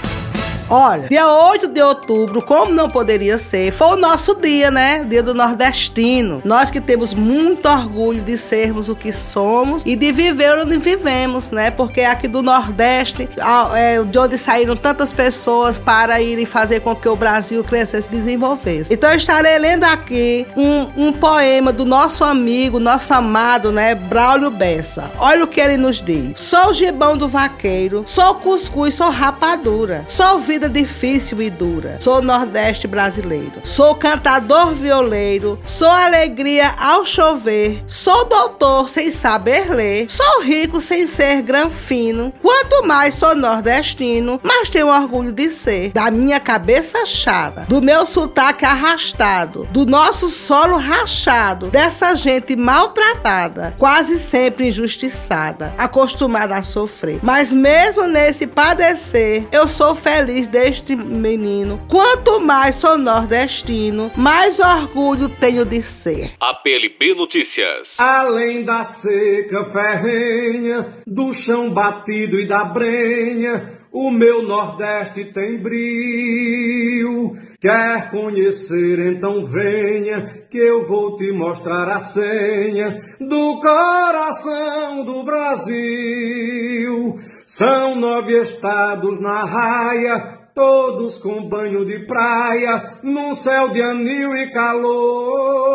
Olha, 0.72 1.10
dia 1.10 1.28
8 1.28 1.68
de 1.68 1.82
outubro, 1.82 2.42
como 2.42 2.72
não 2.72 2.90
poderia 2.90 3.38
ser, 3.38 3.74
foi 3.74 3.88
o 3.88 3.96
nosso 3.98 4.34
dia, 4.36 4.72
né? 4.72 5.04
Dia 5.04 5.22
do 5.22 5.34
nordestino. 5.34 6.42
Nós 6.46 6.72
que 6.72 6.80
temos 6.80 7.14
muito 7.14 7.68
orgulho 7.68 8.22
de 8.22 8.38
sermos 8.38 8.88
o 8.88 8.96
que 8.96 9.12
somos 9.12 9.84
e 9.86 9.98
de 9.98 10.14
viver 10.14 10.58
onde 10.60 10.78
vivemos, 10.78 11.52
né? 11.52 11.72
Porque 11.72 12.02
aqui 12.02 12.26
do 12.26 12.42
Nordeste, 12.42 13.28
é, 13.76 14.02
de 14.02 14.18
onde 14.18 14.38
saíram 14.38 14.78
tantas 14.78 15.12
pessoas 15.12 15.78
para 15.78 16.22
irem 16.22 16.46
fazer 16.46 16.80
com 16.80 16.96
que 16.96 17.10
o 17.10 17.18
Brasil 17.18 17.62
crescesse 17.66 18.08
e 18.08 18.12
desenvolvesse. 18.12 18.94
Então 18.94 19.10
eu 19.10 19.18
estarei 19.18 19.58
lendo 19.58 19.84
aqui 19.84 20.48
um, 20.56 21.08
um 21.08 21.12
poema 21.12 21.74
do 21.74 21.84
nosso 21.84 22.24
amigo, 22.24 22.80
nosso 22.80 23.14
amado, 23.14 23.74
né? 23.74 23.94
Braulio 23.94 24.50
Bessa. 24.50 25.12
Olha 25.20 25.44
o 25.44 25.48
que 25.48 25.60
ele 25.60 25.76
nos 25.76 26.02
diz. 26.02 26.40
Sou 26.40 26.70
o 26.70 26.74
gibão 26.74 27.18
do 27.18 27.28
vaqueiro, 27.28 28.04
sou 28.06 28.36
cuscuz, 28.36 28.94
sou 28.94 29.10
rapadura, 29.10 30.06
sou 30.08 30.40
vida 30.40 30.61
vida 30.62 30.70
difícil 30.70 31.42
e 31.42 31.50
dura. 31.50 31.98
Sou 32.00 32.22
nordeste 32.22 32.88
brasileiro. 32.88 33.54
Sou 33.64 33.96
cantador 33.96 34.74
violeiro. 34.76 35.60
Sou 35.66 35.90
alegria 35.90 36.74
ao 36.78 37.06
chover. 37.06 37.84
Sou 37.88 38.26
doutor 38.26 38.90
sem 38.90 39.12
saber 39.12 39.72
ler. 39.72 40.10
Sou 40.10 40.42
rico 40.42 40.80
sem 40.80 41.08
ser 41.08 41.42
granfino. 41.42 42.32
Quanto 42.42 42.86
mais 42.86 43.16
sou 43.16 43.36
nordestino, 43.36 44.40
mas 44.44 44.70
tenho 44.70 44.88
orgulho 44.88 45.32
de 45.32 45.50
ser. 45.50 45.92
Da 45.92 46.12
minha 46.12 46.40
cabeça 46.40 47.06
chata, 47.06 47.66
do 47.68 47.82
meu 47.82 48.06
sotaque 48.06 48.66
arrastado, 48.66 49.68
do 49.72 49.86
nosso 49.86 50.30
solo 50.30 50.78
rachado, 50.78 51.68
dessa 51.68 52.16
gente 52.16 52.56
maltratada, 52.56 53.74
quase 53.80 54.20
sempre 54.20 54.68
injustiçada, 54.68 55.74
acostumada 55.78 56.56
a 56.56 56.64
sofrer. 56.64 57.20
Mas 57.24 57.52
mesmo 57.52 58.06
nesse 58.06 58.46
padecer, 58.46 59.48
eu 59.52 59.68
sou 59.68 59.96
feliz 59.96 60.51
deste 60.52 60.96
menino. 60.96 61.82
Quanto 61.88 62.42
mais 62.42 62.76
sou 62.76 62.98
nordestino, 62.98 64.12
mais 64.16 64.60
orgulho 64.60 65.30
tenho 65.30 65.66
de 65.66 65.82
ser. 65.82 66.34
A 66.40 66.54
PLB 66.54 67.16
Notícias. 67.16 67.98
Além 68.00 68.64
da 68.64 68.84
seca 68.84 69.64
ferrenha, 69.64 71.02
do 71.08 71.34
chão 71.34 71.74
batido 71.74 72.40
e 72.40 72.46
da 72.46 72.66
brenha, 72.66 73.80
o 73.92 74.10
meu 74.10 74.42
Nordeste 74.42 75.26
tem 75.26 75.62
brilho. 75.62 77.34
Quer 77.60 78.10
conhecer, 78.10 79.00
então 79.00 79.46
venha, 79.46 80.48
que 80.50 80.58
eu 80.58 80.88
vou 80.88 81.16
te 81.16 81.32
mostrar 81.32 81.90
a 81.90 82.00
senha 82.00 82.96
do 83.20 83.60
coração 83.60 85.04
do 85.04 85.24
Brasil. 85.24 87.18
São 87.46 87.96
nove 87.96 88.40
estados 88.40 89.20
na 89.20 89.44
raia, 89.44 90.40
todos 90.54 91.20
com 91.20 91.48
banho 91.48 91.86
de 91.86 92.06
praia, 92.06 93.00
num 93.04 93.34
céu 93.34 93.70
de 93.70 93.82
anil 93.82 94.36
e 94.36 94.52
calor. 94.52 95.72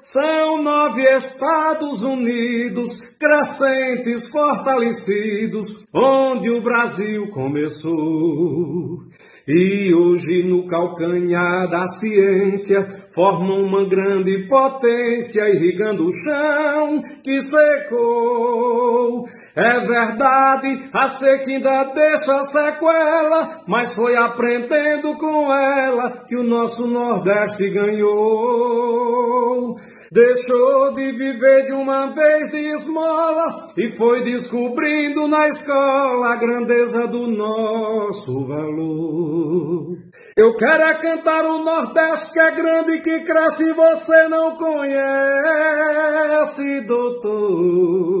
São 0.00 0.62
nove 0.62 1.02
Estados 1.02 2.02
Unidos, 2.02 3.00
crescentes, 3.18 4.28
fortalecidos, 4.28 5.86
onde 5.92 6.50
o 6.50 6.62
Brasil 6.62 7.28
começou. 7.30 9.08
E 9.50 9.94
hoje 9.94 10.42
no 10.42 10.66
calcanhar 10.66 11.70
da 11.70 11.86
ciência 11.88 13.08
formam 13.14 13.62
uma 13.62 13.82
grande 13.88 14.46
potência 14.46 15.48
irrigando 15.48 16.06
o 16.06 16.12
chão 16.12 17.02
que 17.24 17.40
secou. 17.40 19.26
É 19.58 19.80
verdade, 19.80 20.88
a 20.92 21.08
seca 21.08 21.50
ainda 21.50 21.82
deixa 21.92 22.44
sequela, 22.44 23.64
mas 23.66 23.92
foi 23.92 24.16
aprendendo 24.16 25.16
com 25.16 25.52
ela 25.52 26.24
que 26.28 26.36
o 26.36 26.44
nosso 26.44 26.86
Nordeste 26.86 27.68
ganhou. 27.68 29.18
Deixou 30.12 30.94
de 30.94 31.10
viver 31.10 31.64
de 31.66 31.72
uma 31.72 32.14
vez 32.14 32.52
de 32.52 32.68
esmola 32.72 33.72
e 33.76 33.90
foi 33.96 34.22
descobrindo 34.22 35.26
na 35.26 35.48
escola 35.48 36.34
a 36.34 36.36
grandeza 36.36 37.08
do 37.08 37.26
nosso 37.26 38.46
valor. 38.46 39.98
Eu 40.36 40.54
quero 40.56 40.84
é 40.84 40.94
cantar 41.00 41.44
o 41.44 41.58
Nordeste 41.64 42.32
que 42.32 42.38
é 42.38 42.52
grande 42.52 42.92
e 42.92 43.00
que 43.00 43.24
cresce 43.24 43.70
e 43.70 43.72
você 43.72 44.28
não 44.28 44.56
conhece, 44.56 45.00
doutor. 46.82 48.17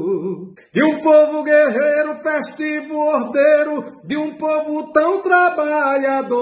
De 0.78 0.84
um 0.84 1.00
povo 1.00 1.42
guerreiro, 1.42 2.14
festivo, 2.22 2.94
ordeiro, 2.94 3.98
de 4.04 4.16
um 4.16 4.36
povo 4.36 4.92
tão 4.92 5.20
trabalhador. 5.20 6.38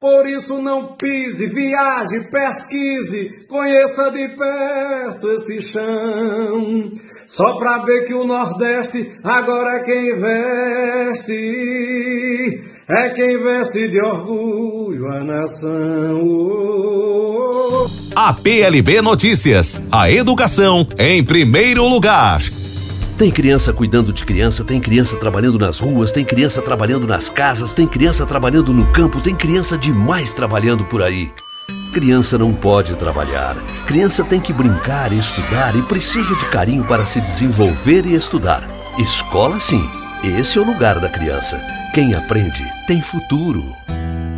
Por 0.00 0.24
isso 0.28 0.62
não 0.62 0.94
pise, 0.94 1.48
viaje, 1.48 2.30
pesquise, 2.30 3.44
conheça 3.48 4.08
de 4.12 4.28
perto 4.36 5.32
esse 5.32 5.62
chão. 5.64 6.92
Só 7.26 7.54
pra 7.54 7.78
ver 7.78 8.04
que 8.04 8.14
o 8.14 8.22
Nordeste 8.24 9.18
agora 9.24 9.78
é 9.78 9.82
quem 9.82 10.14
veste, 10.20 11.32
é 12.88 13.08
quem 13.10 13.36
veste 13.36 13.88
de 13.88 14.00
orgulho 14.00 15.10
a 15.10 15.24
nação. 15.24 16.20
A 18.14 18.32
PLB 18.32 19.02
Notícias, 19.02 19.82
a 19.90 20.08
educação 20.08 20.86
em 20.96 21.24
primeiro 21.24 21.84
lugar. 21.88 22.59
Tem 23.20 23.30
criança 23.30 23.70
cuidando 23.74 24.14
de 24.14 24.24
criança, 24.24 24.64
tem 24.64 24.80
criança 24.80 25.14
trabalhando 25.14 25.58
nas 25.58 25.78
ruas, 25.78 26.10
tem 26.10 26.24
criança 26.24 26.62
trabalhando 26.62 27.06
nas 27.06 27.28
casas, 27.28 27.74
tem 27.74 27.86
criança 27.86 28.24
trabalhando 28.24 28.72
no 28.72 28.86
campo, 28.92 29.20
tem 29.20 29.36
criança 29.36 29.76
demais 29.76 30.32
trabalhando 30.32 30.86
por 30.86 31.02
aí. 31.02 31.30
Criança 31.92 32.38
não 32.38 32.54
pode 32.54 32.96
trabalhar. 32.96 33.58
Criança 33.86 34.24
tem 34.24 34.40
que 34.40 34.54
brincar 34.54 35.12
estudar 35.12 35.76
e 35.76 35.82
precisa 35.82 36.34
de 36.34 36.46
carinho 36.46 36.82
para 36.84 37.04
se 37.04 37.20
desenvolver 37.20 38.06
e 38.06 38.14
estudar. 38.14 38.66
Escola, 38.98 39.60
sim. 39.60 39.86
Esse 40.24 40.56
é 40.56 40.62
o 40.62 40.64
lugar 40.64 40.98
da 40.98 41.10
criança. 41.10 41.60
Quem 41.92 42.14
aprende 42.14 42.64
tem 42.86 43.02
futuro. 43.02 43.62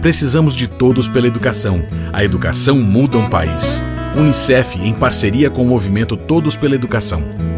Precisamos 0.00 0.56
de 0.56 0.66
todos 0.66 1.06
pela 1.06 1.28
educação. 1.28 1.84
A 2.12 2.24
educação 2.24 2.78
muda 2.78 3.16
um 3.16 3.30
país. 3.30 3.80
Unicef, 4.16 4.76
em 4.76 4.92
parceria 4.92 5.48
com 5.48 5.62
o 5.62 5.68
movimento 5.68 6.16
Todos 6.16 6.56
pela 6.56 6.74
Educação. 6.74 7.51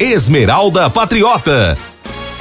Esmeralda 0.00 0.88
Patriota. 0.88 1.89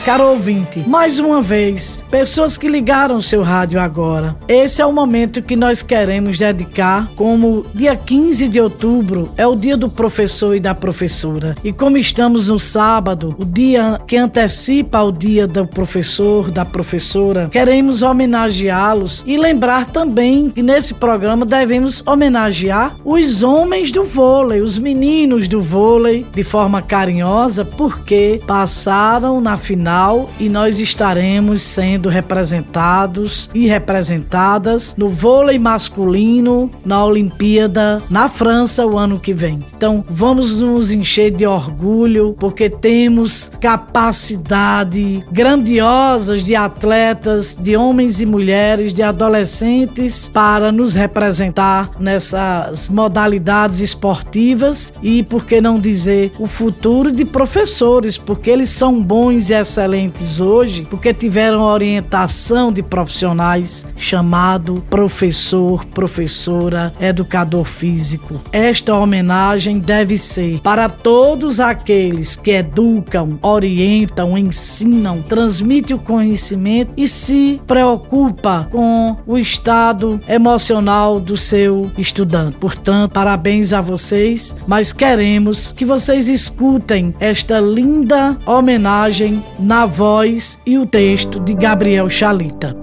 Caro 0.10 0.32
ouvinte, 0.32 0.84
mais 0.88 1.20
uma 1.20 1.40
vez, 1.40 2.04
pessoas 2.10 2.58
que 2.58 2.68
ligaram 2.68 3.22
seu 3.22 3.44
rádio 3.44 3.80
agora. 3.80 4.36
Esse 4.48 4.82
é 4.82 4.86
o 4.88 4.92
momento 4.92 5.40
que 5.40 5.56
nós 5.56 5.84
queremos 5.84 6.40
dedicar, 6.40 7.08
como 7.16 7.64
dia 7.76 7.96
15 7.96 8.48
de 8.48 8.60
outubro 8.60 9.32
é 9.38 9.46
o 9.46 9.56
dia 9.56 9.78
do 9.78 9.88
professor 9.88 10.56
e 10.56 10.60
da 10.60 10.74
professora. 10.74 11.56
E 11.64 11.72
como 11.72 11.96
estamos 11.96 12.48
no 12.48 12.60
sábado, 12.60 13.36
o 13.38 13.46
dia 13.46 14.02
que 14.08 14.18
antecipa 14.18 15.00
o 15.04 15.12
dia 15.12 15.46
do 15.46 15.68
professor, 15.68 16.50
da 16.50 16.66
professora, 16.66 17.48
queremos 17.48 18.02
homenageá-los 18.02 19.24
e 19.28 19.38
lembrar 19.38 19.86
também 19.92 20.50
que 20.50 20.64
nesse 20.64 20.96
programa 20.96 21.46
devemos 21.46 22.02
homenagear 22.04 22.96
os 23.06 23.44
homens 23.44 23.92
do 23.92 24.04
vôlei, 24.04 24.60
os 24.60 24.80
meninos 24.80 25.48
do 25.48 25.62
vôlei, 25.62 26.26
de 26.34 26.42
forma 26.42 26.82
carinhosa, 26.82 27.64
porque 27.64 28.42
passaram 28.48 29.40
na 29.40 29.56
final 29.56 29.99
e 30.40 30.48
nós 30.48 30.80
estaremos 30.80 31.62
sendo 31.62 32.08
representados 32.08 33.50
e 33.54 33.68
representadas 33.68 34.96
no 34.98 35.10
vôlei 35.10 35.60
masculino 35.60 36.72
na 36.86 37.04
Olimpíada 37.04 38.02
na 38.10 38.30
França 38.30 38.86
o 38.86 38.98
ano 38.98 39.20
que 39.20 39.34
vem. 39.34 39.60
Então 39.76 40.04
vamos 40.10 40.56
nos 40.56 40.90
encher 40.90 41.32
de 41.32 41.46
orgulho 41.46 42.34
porque 42.40 42.70
temos 42.70 43.52
capacidade 43.60 45.22
grandiosas 45.30 46.46
de 46.46 46.56
atletas, 46.56 47.58
de 47.58 47.76
homens 47.76 48.22
e 48.22 48.26
mulheres, 48.26 48.94
de 48.94 49.04
adolescentes 49.04 50.30
para 50.34 50.72
nos 50.72 50.94
representar 50.94 51.92
nessas 52.00 52.88
modalidades 52.88 53.82
esportivas 53.82 54.94
e 55.04 55.24
por 55.24 55.46
que 55.46 55.60
não 55.60 55.78
dizer 55.78 56.32
o 56.40 56.46
futuro 56.46 57.12
de 57.12 57.26
professores, 57.26 58.18
porque 58.18 58.50
eles 58.50 58.70
são 58.70 59.04
bons 59.04 59.50
e 59.50 59.54
excelentes 59.54 59.89
excelentes 59.90 60.40
hoje 60.40 60.88
porque 60.90 61.14
tiveram 61.14 61.62
orientação 61.62 62.72
de 62.72 62.84
profissionais 62.84 63.86
chamado 63.96 64.84
professor, 64.90 65.86
professora, 65.86 66.94
educador 67.00 67.66
físico. 67.66 68.40
Esta 68.52 68.94
homenagem 68.94 69.80
deve 69.80 70.18
ser 70.18 70.60
para 70.60 70.88
todos 70.88 71.60
aqueles 71.60 72.36
que 72.36 72.52
educam, 72.52 73.40
orientam, 73.42 74.38
ensinam, 74.38 75.22
transmitem 75.22 75.96
o 75.96 76.00
conhecimento 76.00 76.92
e 76.96 77.08
se 77.08 77.60
preocupa 77.66 78.68
com 78.72 79.18
o 79.26 79.38
estado 79.38 80.20
emocional 80.28 81.20
do 81.20 81.36
seu 81.36 81.92
estudante. 81.98 82.58
Portanto, 82.58 83.12
parabéns 83.12 83.74
a 83.74 83.82
vocês, 83.82 84.56
mas 84.68 84.94
queremos 84.94 85.72
que 85.72 85.86
vocês 85.86 86.28
escutem 86.28 87.14
esta 87.20 87.60
linda 87.60 88.38
homenagem 88.46 89.44
na 89.70 89.86
voz 89.86 90.60
e 90.66 90.80
o 90.80 90.86
texto 90.88 91.40
de 91.40 91.54
Gabriel 91.54 92.10
Chalita. 92.10 92.76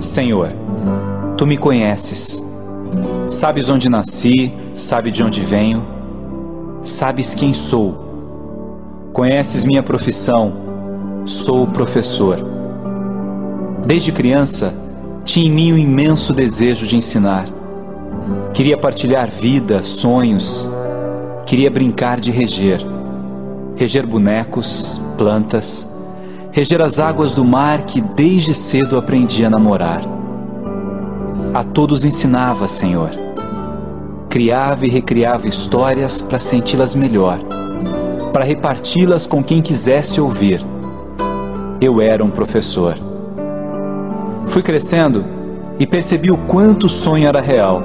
Senhor, 0.00 0.48
tu 1.36 1.46
me 1.46 1.56
conheces. 1.56 2.42
Sabes 3.28 3.68
onde 3.68 3.88
nasci, 3.88 4.52
sabe 4.74 5.12
de 5.12 5.22
onde 5.22 5.44
venho, 5.44 5.86
sabes 6.82 7.32
quem 7.32 7.54
sou. 7.54 9.08
Conheces 9.12 9.64
minha 9.64 9.84
profissão, 9.84 10.52
sou 11.24 11.68
professor. 11.68 12.40
Desde 13.86 14.10
criança, 14.10 14.74
tinha 15.24 15.46
em 15.46 15.52
mim 15.52 15.72
um 15.74 15.78
imenso 15.78 16.32
desejo 16.32 16.88
de 16.88 16.96
ensinar. 16.96 17.46
Queria 18.52 18.76
partilhar 18.76 19.30
vida, 19.30 19.84
sonhos, 19.84 20.68
Queria 21.48 21.70
brincar 21.70 22.20
de 22.20 22.30
reger, 22.30 22.78
reger 23.74 24.06
bonecos, 24.06 25.00
plantas, 25.16 25.88
reger 26.52 26.82
as 26.82 26.98
águas 26.98 27.32
do 27.32 27.42
mar 27.42 27.84
que 27.84 28.02
desde 28.02 28.52
cedo 28.52 28.98
aprendi 28.98 29.46
a 29.46 29.48
namorar. 29.48 30.02
A 31.54 31.64
todos 31.64 32.04
ensinava, 32.04 32.68
Senhor. 32.68 33.08
Criava 34.28 34.84
e 34.84 34.90
recriava 34.90 35.48
histórias 35.48 36.20
para 36.20 36.38
senti-las 36.38 36.94
melhor, 36.94 37.38
para 38.30 38.44
reparti-las 38.44 39.26
com 39.26 39.42
quem 39.42 39.62
quisesse 39.62 40.20
ouvir. 40.20 40.62
Eu 41.80 41.98
era 42.02 42.22
um 42.22 42.28
professor. 42.28 42.98
Fui 44.46 44.62
crescendo 44.62 45.24
e 45.78 45.86
percebi 45.86 46.30
o 46.30 46.36
quanto 46.36 46.84
o 46.84 46.90
sonho 46.90 47.26
era 47.26 47.40
real. 47.40 47.82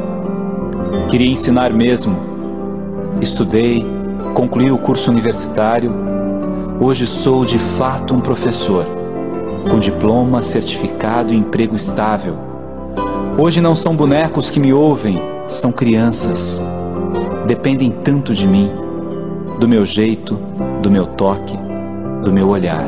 Queria 1.10 1.32
ensinar 1.32 1.72
mesmo 1.72 2.33
Estudei, 3.24 3.86
concluí 4.34 4.70
o 4.70 4.78
curso 4.78 5.10
universitário. 5.10 5.96
Hoje 6.78 7.08
sou 7.08 7.46
de 7.46 7.58
fato 7.58 8.14
um 8.14 8.20
professor, 8.20 8.86
com 9.72 9.80
diploma, 9.80 10.44
certificado 10.44 11.34
e 11.34 11.38
emprego 11.38 11.74
estável. 11.74 12.36
Hoje 13.38 13.62
não 13.62 13.76
são 13.78 13.96
bonecos 13.96 14.50
que 14.50 14.60
me 14.60 14.74
ouvem, 14.74 15.22
são 15.48 15.72
crianças. 15.72 16.62
Dependem 17.48 17.92
tanto 18.04 18.34
de 18.34 18.46
mim, 18.46 18.70
do 19.58 19.70
meu 19.70 19.86
jeito, 19.86 20.38
do 20.82 20.92
meu 20.92 21.08
toque, 21.08 21.58
do 22.26 22.34
meu 22.34 22.50
olhar. 22.50 22.86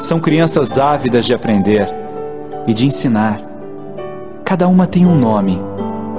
São 0.00 0.18
crianças 0.18 0.76
ávidas 0.76 1.24
de 1.24 1.32
aprender 1.32 1.88
e 2.66 2.74
de 2.74 2.84
ensinar. 2.84 3.40
Cada 4.44 4.66
uma 4.66 4.88
tem 4.88 5.06
um 5.06 5.14
nome, 5.14 5.56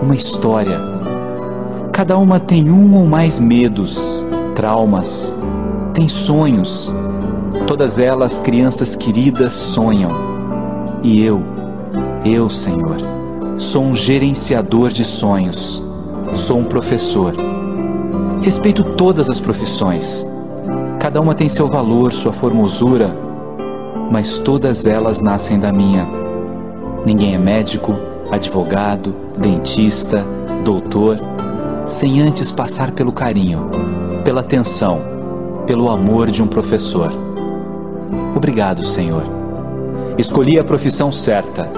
uma 0.02 0.16
história 0.16 0.89
Cada 2.00 2.18
uma 2.18 2.40
tem 2.40 2.72
um 2.72 2.96
ou 2.96 3.06
mais 3.06 3.42
medos, 3.42 4.24
traumas, 4.56 5.34
tem 5.94 6.08
sonhos. 6.08 6.90
Todas 7.68 8.00
elas, 8.00 8.40
crianças 8.40 8.96
queridas, 8.96 9.52
sonham. 9.52 10.10
E 11.04 11.22
eu, 11.22 11.44
eu, 12.24 12.50
Senhor, 12.50 12.96
sou 13.58 13.84
um 13.84 13.94
gerenciador 13.94 14.94
de 14.94 15.04
sonhos, 15.04 15.84
sou 16.36 16.60
um 16.60 16.64
professor. 16.64 17.36
Respeito 18.42 18.82
todas 18.96 19.30
as 19.30 19.42
profissões. 19.42 20.26
Cada 21.02 21.20
uma 21.20 21.36
tem 21.36 21.50
seu 21.50 21.68
valor, 21.68 22.14
sua 22.14 22.32
formosura, 22.32 23.14
mas 24.10 24.40
todas 24.40 24.86
elas 24.86 25.20
nascem 25.20 25.60
da 25.60 25.74
minha. 25.74 26.08
Ninguém 27.06 27.36
é 27.36 27.38
médico, 27.38 27.94
advogado, 28.32 29.14
dentista, 29.38 30.24
doutor, 30.64 31.29
sem 31.90 32.22
antes 32.22 32.52
passar 32.52 32.92
pelo 32.92 33.12
carinho, 33.12 33.70
pela 34.24 34.42
atenção, 34.42 35.02
pelo 35.66 35.90
amor 35.90 36.30
de 36.30 36.42
um 36.42 36.48
professor. 36.48 37.12
Obrigado, 38.36 38.86
Senhor. 38.86 39.24
Escolhi 40.18 40.60
a 40.60 40.64
profissão 40.64 41.12
certa. 41.12 41.70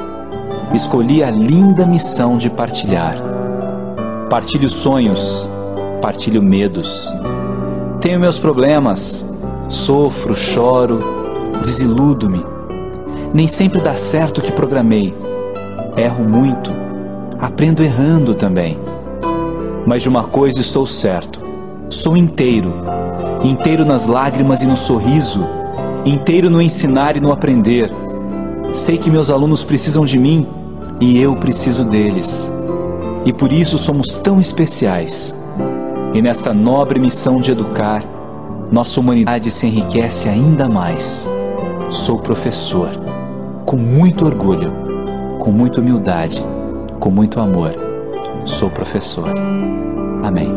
Escolhi 0.73 1.23
a 1.23 1.31
linda 1.31 1.85
missão 1.85 2.37
de 2.37 2.49
partilhar. 2.49 3.15
Partilho 4.29 4.69
sonhos, 4.69 5.47
partilho 6.01 6.41
medos. 6.43 7.13
Tenho 8.01 8.19
meus 8.19 8.37
problemas, 8.37 9.25
sofro, 9.69 10.35
choro, 10.35 10.99
desiludo-me. 11.63 12.45
Nem 13.33 13.47
sempre 13.47 13.79
dá 13.79 13.95
certo 13.95 14.39
o 14.39 14.41
que 14.41 14.51
programei. 14.51 15.15
Erro 15.95 16.23
muito, 16.23 16.71
aprendo 17.39 17.81
errando 17.81 18.33
também. 18.33 18.77
Mas 19.85 20.03
de 20.03 20.09
uma 20.09 20.23
coisa 20.23 20.61
estou 20.61 20.85
certo: 20.85 21.41
sou 21.89 22.15
inteiro. 22.15 22.73
Inteiro 23.43 23.83
nas 23.83 24.05
lágrimas 24.05 24.61
e 24.61 24.67
no 24.67 24.75
sorriso, 24.75 25.43
inteiro 26.05 26.49
no 26.49 26.61
ensinar 26.61 27.17
e 27.17 27.19
no 27.19 27.31
aprender. 27.31 27.91
Sei 28.73 28.97
que 28.97 29.09
meus 29.09 29.29
alunos 29.29 29.63
precisam 29.63 30.05
de 30.05 30.17
mim 30.19 30.47
e 30.99 31.19
eu 31.19 31.35
preciso 31.35 31.83
deles. 31.83 32.51
E 33.25 33.33
por 33.33 33.51
isso 33.51 33.77
somos 33.77 34.17
tão 34.19 34.39
especiais. 34.39 35.35
E 36.13 36.21
nesta 36.21 36.53
nobre 36.53 36.99
missão 36.99 37.41
de 37.41 37.51
educar, 37.51 38.03
nossa 38.71 38.99
humanidade 38.99 39.49
se 39.49 39.65
enriquece 39.65 40.29
ainda 40.29 40.69
mais. 40.69 41.27
Sou 41.89 42.19
professor, 42.19 42.89
com 43.65 43.75
muito 43.75 44.25
orgulho, 44.25 44.71
com 45.39 45.51
muita 45.51 45.81
humildade, 45.81 46.43
com 46.99 47.09
muito 47.09 47.39
amor. 47.39 47.90
Sou 48.45 48.69
professor. 48.69 49.29
Amém. 50.23 50.49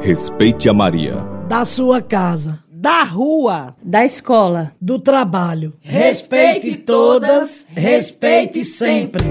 Respeite 0.00 0.68
a 0.68 0.74
Maria. 0.74 1.14
Da 1.48 1.64
sua 1.64 2.02
casa. 2.02 2.58
Da 2.70 3.02
rua. 3.04 3.74
Da 3.84 4.04
escola. 4.04 4.72
Do 4.80 4.98
trabalho. 4.98 5.74
Respeite 5.80 6.76
todas, 6.76 7.66
respeite 7.70 8.64
sempre. 8.64 9.24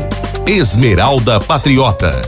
Esmeralda 0.47 1.39
Patriota. 1.39 2.21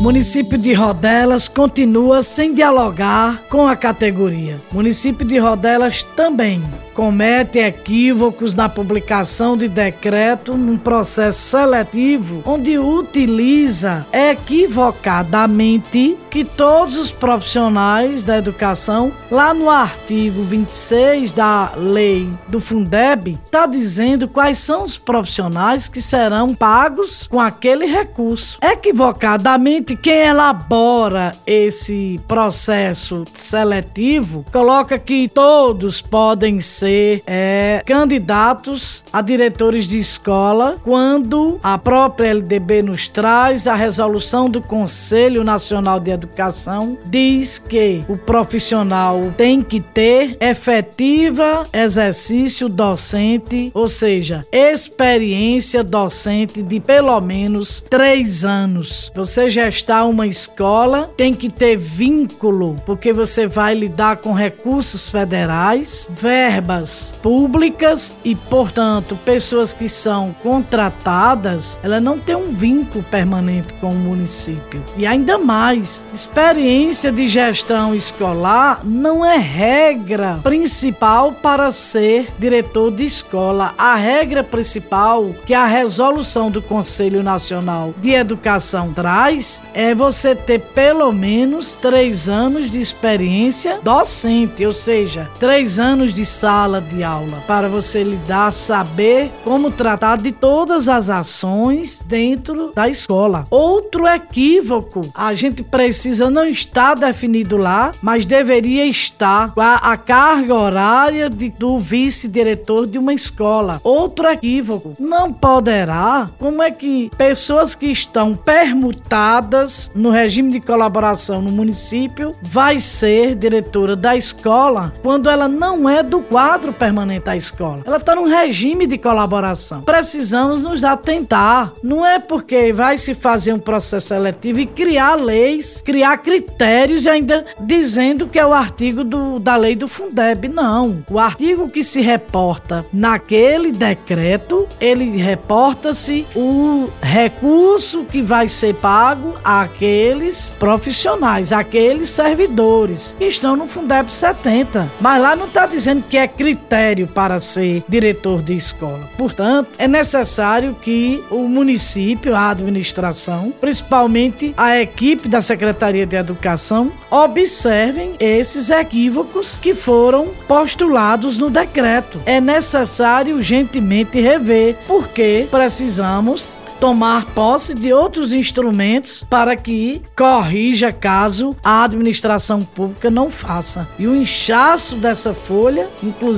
Município 0.00 0.56
de 0.56 0.72
Rodelas 0.72 1.46
continua 1.46 2.22
sem 2.22 2.54
dialogar 2.54 3.42
com 3.50 3.68
a 3.68 3.76
categoria. 3.76 4.58
Município 4.72 5.26
de 5.26 5.38
Rodelas 5.38 6.02
também 6.02 6.62
comete 7.00 7.58
equívocos 7.58 8.54
na 8.54 8.68
publicação 8.68 9.56
de 9.56 9.68
decreto 9.68 10.54
num 10.54 10.76
processo 10.76 11.40
seletivo 11.40 12.42
onde 12.44 12.78
utiliza 12.78 14.06
equivocadamente 14.12 16.18
que 16.28 16.44
todos 16.44 16.98
os 16.98 17.10
profissionais 17.10 18.26
da 18.26 18.36
educação, 18.36 19.10
lá 19.30 19.54
no 19.54 19.70
artigo 19.70 20.42
26 20.42 21.32
da 21.32 21.72
lei 21.74 22.28
do 22.46 22.60
Fundeb, 22.60 23.38
está 23.46 23.64
dizendo 23.64 24.28
quais 24.28 24.58
são 24.58 24.84
os 24.84 24.98
profissionais 24.98 25.88
que 25.88 26.02
serão 26.02 26.54
pagos 26.54 27.26
com 27.26 27.40
aquele 27.40 27.86
recurso. 27.86 28.58
Equivocadamente, 28.62 29.96
quem 29.96 30.26
elabora 30.26 31.32
esse 31.46 32.20
processo 32.28 33.24
seletivo 33.32 34.44
coloca 34.52 34.98
que 34.98 35.28
todos 35.28 36.02
podem 36.02 36.60
ser 36.60 36.89
ser 36.90 37.22
é, 37.26 37.82
candidatos 37.86 39.04
a 39.12 39.22
diretores 39.22 39.86
de 39.86 39.98
escola 39.98 40.76
quando 40.82 41.60
a 41.62 41.78
própria 41.78 42.30
LDB 42.30 42.82
nos 42.82 43.08
traz 43.08 43.66
a 43.66 43.74
resolução 43.76 44.50
do 44.50 44.60
Conselho 44.60 45.44
Nacional 45.44 46.00
de 46.00 46.10
Educação 46.10 46.98
diz 47.06 47.58
que 47.58 48.04
o 48.08 48.16
profissional 48.16 49.32
tem 49.36 49.62
que 49.62 49.80
ter 49.80 50.36
efetiva 50.40 51.64
exercício 51.72 52.68
docente, 52.68 53.70
ou 53.72 53.88
seja, 53.88 54.44
experiência 54.50 55.84
docente 55.84 56.62
de 56.62 56.80
pelo 56.80 57.20
menos 57.20 57.80
três 57.88 58.44
anos. 58.44 59.12
Você 59.14 59.48
gestar 59.48 60.04
uma 60.04 60.26
escola 60.26 61.10
tem 61.16 61.32
que 61.32 61.48
ter 61.48 61.76
vínculo, 61.76 62.76
porque 62.84 63.12
você 63.12 63.46
vai 63.46 63.74
lidar 63.74 64.16
com 64.16 64.32
recursos 64.32 65.08
federais, 65.08 66.08
verbas 66.12 66.69
verbas 66.70 67.12
públicas 67.20 68.14
e, 68.24 68.34
portanto, 68.34 69.18
pessoas 69.24 69.72
que 69.72 69.88
são 69.88 70.34
contratadas, 70.42 71.78
ela 71.82 72.00
não 72.00 72.18
tem 72.18 72.36
um 72.36 72.50
vínculo 72.50 73.04
permanente 73.04 73.72
com 73.74 73.90
o 73.90 73.94
município. 73.94 74.82
E 74.96 75.06
ainda 75.06 75.36
mais, 75.36 76.06
experiência 76.14 77.10
de 77.10 77.26
gestão 77.26 77.94
escolar 77.94 78.80
não 78.84 79.24
é 79.24 79.36
regra 79.36 80.38
principal 80.42 81.32
para 81.32 81.72
ser 81.72 82.28
diretor 82.38 82.90
de 82.92 83.04
escola. 83.04 83.74
A 83.76 83.96
regra 83.96 84.44
principal 84.44 85.34
que 85.44 85.54
a 85.54 85.66
resolução 85.66 86.50
do 86.50 86.62
Conselho 86.62 87.22
Nacional 87.22 87.92
de 88.00 88.10
Educação 88.10 88.92
traz 88.92 89.62
é 89.74 89.94
você 89.94 90.34
ter 90.34 90.60
pelo 90.60 91.12
menos 91.12 91.76
três 91.76 92.28
anos 92.28 92.70
de 92.70 92.80
experiência 92.80 93.78
docente, 93.82 94.64
ou 94.64 94.72
seja, 94.72 95.28
três 95.38 95.78
anos 95.78 96.14
de 96.14 96.24
sala 96.24 96.59
sala 96.60 96.82
de 96.82 97.02
aula, 97.02 97.42
para 97.46 97.70
você 97.70 98.02
lidar, 98.02 98.52
saber 98.52 99.32
como 99.44 99.70
tratar 99.70 100.18
de 100.18 100.30
todas 100.30 100.90
as 100.90 101.08
ações 101.08 102.04
dentro 102.06 102.70
da 102.74 102.86
escola. 102.86 103.46
Outro 103.50 104.06
equívoco, 104.06 105.10
a 105.14 105.32
gente 105.32 105.62
precisa 105.62 106.28
não 106.28 106.44
estar 106.44 106.96
definido 106.96 107.56
lá, 107.56 107.92
mas 108.02 108.26
deveria 108.26 108.84
estar 108.84 109.54
a, 109.56 109.92
a 109.92 109.96
carga 109.96 110.54
horária 110.54 111.30
de, 111.30 111.48
do 111.48 111.78
vice-diretor 111.78 112.86
de 112.86 112.98
uma 112.98 113.14
escola. 113.14 113.80
Outro 113.82 114.28
equívoco, 114.28 114.92
não 115.00 115.32
poderá, 115.32 116.28
como 116.38 116.62
é 116.62 116.70
que 116.70 117.10
pessoas 117.16 117.74
que 117.74 117.86
estão 117.86 118.34
permutadas 118.34 119.90
no 119.94 120.10
regime 120.10 120.52
de 120.52 120.60
colaboração 120.60 121.40
no 121.40 121.50
município 121.50 122.34
vai 122.42 122.78
ser 122.78 123.34
diretora 123.34 123.96
da 123.96 124.14
escola 124.14 124.92
quando 125.02 125.30
ela 125.30 125.48
não 125.48 125.88
é 125.88 126.02
do 126.02 126.20
quadro 126.20 126.49
quadro 126.50 126.72
permanente 126.72 127.26
da 127.26 127.36
escola. 127.36 127.80
Ela 127.86 127.98
está 127.98 128.12
num 128.12 128.24
regime 128.24 128.84
de 128.84 128.98
colaboração. 128.98 129.82
Precisamos 129.82 130.64
nos 130.64 130.82
atentar. 130.82 131.72
Não 131.80 132.04
é 132.04 132.18
porque 132.18 132.72
vai 132.72 132.98
se 132.98 133.14
fazer 133.14 133.52
um 133.52 133.58
processo 133.60 134.08
seletivo 134.08 134.58
e 134.58 134.66
criar 134.66 135.14
leis, 135.14 135.80
criar 135.80 136.18
critérios 136.18 137.04
e 137.04 137.08
ainda 137.08 137.44
dizendo 137.60 138.26
que 138.26 138.36
é 138.36 138.44
o 138.44 138.52
artigo 138.52 139.04
do, 139.04 139.38
da 139.38 139.54
lei 139.54 139.76
do 139.76 139.86
Fundeb. 139.86 140.48
Não. 140.48 141.04
O 141.08 141.20
artigo 141.20 141.68
que 141.68 141.84
se 141.84 142.00
reporta 142.00 142.84
naquele 142.92 143.70
decreto, 143.70 144.66
ele 144.80 145.18
reporta-se 145.18 146.26
o 146.34 146.88
recurso 147.00 148.04
que 148.06 148.20
vai 148.20 148.48
ser 148.48 148.74
pago 148.74 149.36
àqueles 149.44 150.52
profissionais, 150.58 151.52
àqueles 151.52 152.10
servidores 152.10 153.14
que 153.16 153.26
estão 153.26 153.54
no 153.54 153.68
Fundeb 153.68 154.12
70. 154.12 154.90
Mas 155.00 155.22
lá 155.22 155.36
não 155.36 155.46
está 155.46 155.64
dizendo 155.64 156.02
que 156.10 156.18
é 156.18 156.26
critério 156.40 157.06
para 157.06 157.38
ser 157.38 157.84
diretor 157.86 158.40
de 158.40 158.54
escola. 158.54 159.10
Portanto, 159.18 159.68
é 159.76 159.86
necessário 159.86 160.74
que 160.80 161.22
o 161.30 161.46
município, 161.46 162.34
a 162.34 162.48
administração, 162.48 163.52
principalmente 163.60 164.54
a 164.56 164.80
equipe 164.80 165.28
da 165.28 165.42
Secretaria 165.42 166.06
de 166.06 166.16
Educação, 166.16 166.90
observem 167.10 168.14
esses 168.18 168.70
equívocos 168.70 169.58
que 169.58 169.74
foram 169.74 170.28
postulados 170.48 171.36
no 171.36 171.50
decreto. 171.50 172.18
É 172.24 172.40
necessário 172.40 173.36
urgentemente 173.36 174.18
rever, 174.18 174.78
porque 174.86 175.46
precisamos 175.50 176.56
tomar 176.80 177.26
posse 177.26 177.74
de 177.74 177.92
outros 177.92 178.32
instrumentos 178.32 179.22
para 179.28 179.54
que 179.54 180.00
corrija 180.16 180.90
caso 180.90 181.54
a 181.62 181.84
administração 181.84 182.62
pública 182.62 183.10
não 183.10 183.30
faça. 183.30 183.86
E 183.98 184.06
o 184.06 184.16
inchaço 184.16 184.96
dessa 184.96 185.34
folha, 185.34 185.88
inclusive 186.02 186.29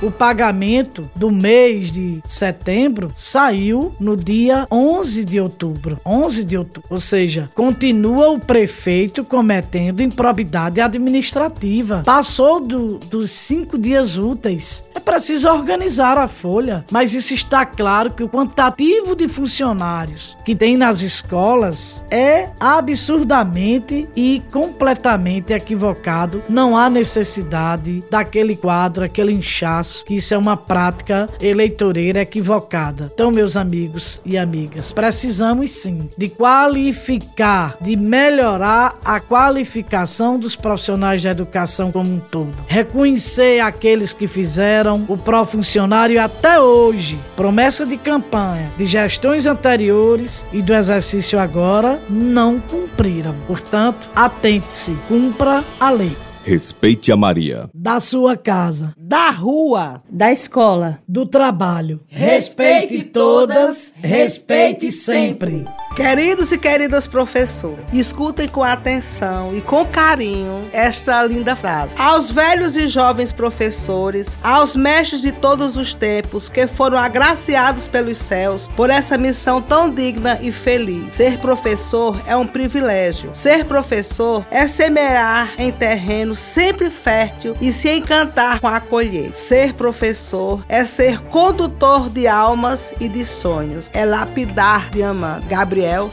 o 0.00 0.10
pagamento 0.10 1.10
do 1.16 1.30
mês 1.30 1.90
de 1.90 2.20
setembro, 2.24 3.10
saiu 3.14 3.92
no 3.98 4.16
dia 4.16 4.66
11 4.70 5.24
de 5.24 5.40
outubro. 5.40 5.98
11 6.06 6.44
de 6.44 6.56
outubro. 6.56 6.88
Ou 6.90 6.98
seja, 6.98 7.50
continua 7.54 8.30
o 8.30 8.38
prefeito 8.38 9.24
cometendo 9.24 10.02
improbidade 10.02 10.80
administrativa. 10.80 12.02
Passou 12.04 12.60
do, 12.60 12.98
dos 12.98 13.30
cinco 13.30 13.76
dias 13.76 14.16
úteis. 14.16 14.88
É 14.94 15.00
preciso 15.00 15.48
organizar 15.48 16.18
a 16.18 16.28
folha, 16.28 16.84
mas 16.90 17.12
isso 17.12 17.34
está 17.34 17.66
claro 17.66 18.12
que 18.12 18.22
o 18.22 18.28
quantitativo 18.28 19.16
de 19.16 19.26
funcionários 19.28 20.36
que 20.44 20.54
tem 20.54 20.76
nas 20.76 21.02
escolas 21.02 22.04
é 22.10 22.50
absurdamente 22.60 24.08
e 24.14 24.42
completamente 24.52 25.52
equivocado. 25.52 26.42
Não 26.48 26.76
há 26.76 26.88
necessidade 26.88 28.02
daquele 28.10 28.54
quadro, 28.54 29.04
aquele 29.04 29.31
inchaço, 29.32 30.04
que 30.04 30.16
isso 30.16 30.34
é 30.34 30.38
uma 30.38 30.56
prática 30.56 31.28
eleitoreira 31.40 32.20
equivocada. 32.20 33.10
Então, 33.12 33.30
meus 33.30 33.56
amigos 33.56 34.20
e 34.24 34.38
amigas, 34.38 34.92
precisamos 34.92 35.70
sim 35.70 36.08
de 36.16 36.28
qualificar, 36.28 37.76
de 37.80 37.96
melhorar 37.96 38.98
a 39.04 39.18
qualificação 39.20 40.38
dos 40.38 40.54
profissionais 40.54 41.22
da 41.22 41.30
educação 41.30 41.90
como 41.90 42.12
um 42.12 42.18
todo. 42.18 42.56
Reconhecer 42.66 43.60
aqueles 43.60 44.12
que 44.12 44.26
fizeram 44.26 45.04
o 45.08 45.16
pró-funcionário 45.16 46.20
até 46.20 46.60
hoje, 46.60 47.18
promessa 47.34 47.84
de 47.86 47.96
campanha 47.96 48.70
de 48.76 48.84
gestões 48.84 49.46
anteriores 49.46 50.46
e 50.52 50.62
do 50.62 50.74
exercício 50.74 51.38
agora, 51.38 52.00
não 52.08 52.58
cumpriram. 52.58 53.34
Portanto, 53.46 54.10
atente-se, 54.14 54.96
cumpra 55.08 55.64
a 55.78 55.90
lei. 55.90 56.16
Respeite 56.44 57.12
a 57.12 57.16
Maria. 57.16 57.70
Da 57.72 58.00
sua 58.00 58.36
casa. 58.36 58.92
Da 58.98 59.30
rua. 59.30 60.02
Da 60.10 60.32
escola. 60.32 60.98
Do 61.06 61.24
trabalho. 61.24 62.00
Respeite 62.08 63.02
todas, 63.04 63.94
respeite 64.02 64.90
sempre. 64.90 65.64
Queridos 65.94 66.50
e 66.50 66.56
queridas 66.56 67.06
professores, 67.06 67.84
escutem 67.92 68.48
com 68.48 68.62
atenção 68.62 69.54
e 69.54 69.60
com 69.60 69.84
carinho 69.84 70.66
esta 70.72 71.22
linda 71.22 71.54
frase. 71.54 71.94
Aos 71.98 72.30
velhos 72.30 72.74
e 72.76 72.88
jovens 72.88 73.30
professores, 73.30 74.38
aos 74.42 74.74
mestres 74.74 75.20
de 75.20 75.32
todos 75.32 75.76
os 75.76 75.94
tempos 75.94 76.48
que 76.48 76.66
foram 76.66 76.96
agraciados 76.96 77.88
pelos 77.88 78.16
céus 78.16 78.68
por 78.68 78.88
essa 78.88 79.18
missão 79.18 79.60
tão 79.60 79.90
digna 79.90 80.38
e 80.40 80.50
feliz. 80.50 81.14
Ser 81.14 81.36
professor 81.38 82.18
é 82.26 82.34
um 82.34 82.46
privilégio. 82.46 83.28
Ser 83.34 83.66
professor 83.66 84.46
é 84.50 84.66
semear 84.66 85.52
em 85.58 85.70
terreno 85.70 86.34
sempre 86.34 86.90
fértil 86.90 87.54
e 87.60 87.70
se 87.70 87.90
encantar 87.90 88.60
com 88.60 88.68
a 88.68 88.80
colheita. 88.80 89.34
Ser 89.34 89.74
professor 89.74 90.64
é 90.70 90.86
ser 90.86 91.20
condutor 91.24 92.08
de 92.08 92.26
almas 92.26 92.94
e 92.98 93.10
de 93.10 93.26
sonhos. 93.26 93.90
É 93.92 94.06
lapidar 94.06 94.88
diamante. 94.90 95.46
Gabriel 95.48 95.81
Gabriel. 95.82 96.12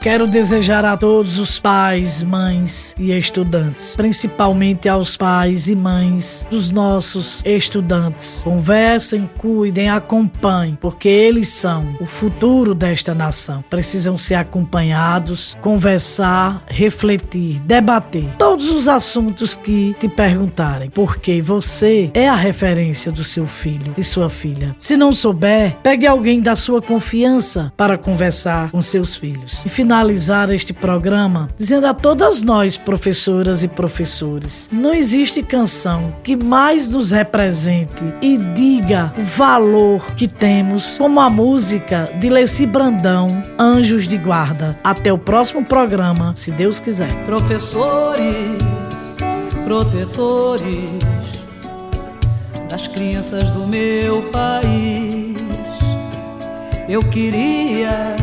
Quero 0.00 0.26
desejar 0.26 0.84
a 0.84 0.96
todos 0.96 1.38
os 1.38 1.58
pais, 1.58 2.22
mães 2.22 2.94
e 2.98 3.10
estudantes, 3.10 3.96
principalmente 3.96 4.88
aos 4.88 5.16
pais 5.16 5.68
e 5.68 5.74
mães 5.74 6.46
dos 6.50 6.70
nossos 6.70 7.42
estudantes. 7.44 8.42
Conversem, 8.44 9.28
cuidem, 9.38 9.90
acompanhem, 9.90 10.76
porque 10.80 11.08
eles 11.08 11.48
são 11.48 11.96
o 12.00 12.06
futuro 12.06 12.74
desta 12.74 13.14
nação. 13.14 13.64
Precisam 13.68 14.16
ser 14.16 14.34
acompanhados, 14.34 15.56
conversar, 15.60 16.62
refletir, 16.66 17.60
debater 17.60 18.28
todos 18.38 18.70
os 18.70 18.86
assuntos 18.86 19.56
que 19.56 19.96
te 19.98 20.08
perguntarem, 20.08 20.90
porque 20.90 21.40
você 21.40 22.10
é 22.14 22.28
a 22.28 22.36
referência 22.36 23.10
do 23.10 23.24
seu 23.24 23.46
filho, 23.46 23.92
de 23.94 24.04
sua 24.04 24.28
filha. 24.28 24.76
Se 24.78 24.96
não 24.96 25.12
souber, 25.12 25.76
pegue 25.82 26.06
alguém 26.06 26.40
da 26.40 26.54
sua 26.54 26.80
confiança 26.80 27.72
para 27.76 27.96
conversar 27.96 28.70
com 28.70 28.82
seus 28.86 29.16
filhos. 29.16 29.62
E 29.64 29.68
finalizar 29.68 30.50
este 30.50 30.72
programa 30.72 31.48
dizendo 31.58 31.86
a 31.86 31.94
todas 31.94 32.42
nós, 32.42 32.76
professoras 32.76 33.62
e 33.62 33.68
professores, 33.68 34.68
não 34.72 34.92
existe 34.92 35.42
canção 35.42 36.14
que 36.22 36.36
mais 36.36 36.90
nos 36.90 37.12
represente 37.12 38.04
e 38.20 38.36
diga 38.36 39.12
o 39.18 39.22
valor 39.22 40.04
que 40.14 40.28
temos 40.28 40.96
como 40.98 41.20
a 41.20 41.30
música 41.30 42.10
de 42.20 42.28
Leci 42.28 42.66
Brandão, 42.66 43.42
Anjos 43.58 44.08
de 44.08 44.16
Guarda. 44.16 44.78
Até 44.82 45.12
o 45.12 45.18
próximo 45.18 45.64
programa, 45.64 46.34
se 46.34 46.50
Deus 46.50 46.78
quiser. 46.78 47.12
Professores, 47.24 48.58
protetores 49.64 50.90
das 52.68 52.86
crianças 52.88 53.44
do 53.50 53.66
meu 53.66 54.22
país, 54.30 55.36
eu 56.88 57.00
queria 57.00 58.16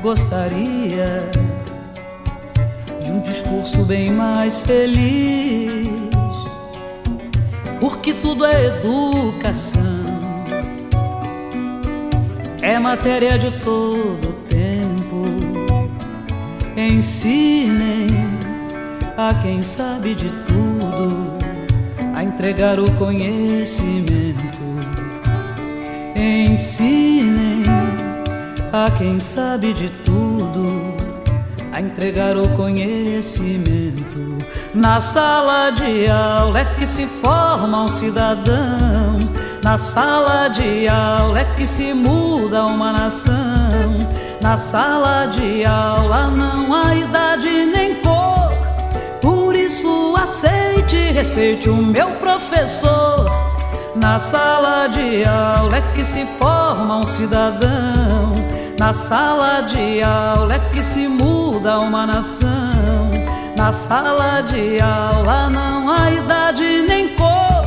gostaria 0.00 1.30
de 3.02 3.10
um 3.10 3.20
discurso 3.20 3.84
bem 3.84 4.10
mais 4.10 4.60
feliz, 4.60 5.88
porque 7.78 8.14
tudo 8.14 8.46
é 8.46 8.66
educação, 8.66 9.80
é 12.62 12.78
matéria 12.78 13.38
de 13.38 13.50
todo 13.60 14.32
tempo. 14.48 14.70
Ensinem 16.76 18.06
a 19.16 19.34
quem 19.34 19.60
sabe 19.60 20.14
de 20.14 20.30
tudo 20.44 21.38
a 22.14 22.24
entregar 22.24 22.80
o 22.80 22.90
conhecimento. 22.92 24.60
Ensinem 26.16 27.69
a 28.72 28.90
quem 28.90 29.18
sabe 29.18 29.72
de 29.72 29.88
tudo, 30.04 30.94
a 31.72 31.80
entregar 31.80 32.36
o 32.36 32.48
conhecimento. 32.50 34.38
Na 34.72 35.00
sala 35.00 35.70
de 35.70 36.08
aula 36.08 36.60
é 36.60 36.64
que 36.64 36.86
se 36.86 37.06
forma 37.06 37.82
um 37.82 37.86
cidadão, 37.88 39.18
na 39.62 39.76
sala 39.76 40.48
de 40.48 40.88
aula 40.88 41.40
é 41.40 41.44
que 41.44 41.66
se 41.66 41.92
muda 41.92 42.64
uma 42.66 42.92
nação. 42.92 43.34
Na 44.40 44.56
sala 44.56 45.26
de 45.26 45.64
aula 45.64 46.30
não 46.30 46.72
há 46.72 46.94
idade 46.94 47.66
nem 47.66 47.96
cor, 47.96 48.52
por 49.20 49.54
isso 49.54 50.14
aceite 50.16 50.96
respeite 51.12 51.68
o 51.68 51.76
meu 51.76 52.12
professor. 52.12 53.28
Na 53.96 54.18
sala 54.18 54.86
de 54.86 55.24
aula 55.28 55.76
é 55.76 55.80
que 55.94 56.04
se 56.04 56.24
forma 56.38 56.98
um 56.98 57.02
cidadão. 57.02 57.89
Na 58.80 58.94
sala 58.94 59.60
de 59.60 60.02
aula 60.02 60.54
é 60.54 60.58
que 60.70 60.82
se 60.82 61.06
muda 61.06 61.78
uma 61.80 62.06
nação. 62.06 63.10
Na 63.54 63.70
sala 63.72 64.40
de 64.40 64.80
aula 64.80 65.50
não 65.50 65.90
há 65.90 66.10
idade 66.10 66.86
nem 66.88 67.14
cor. 67.14 67.62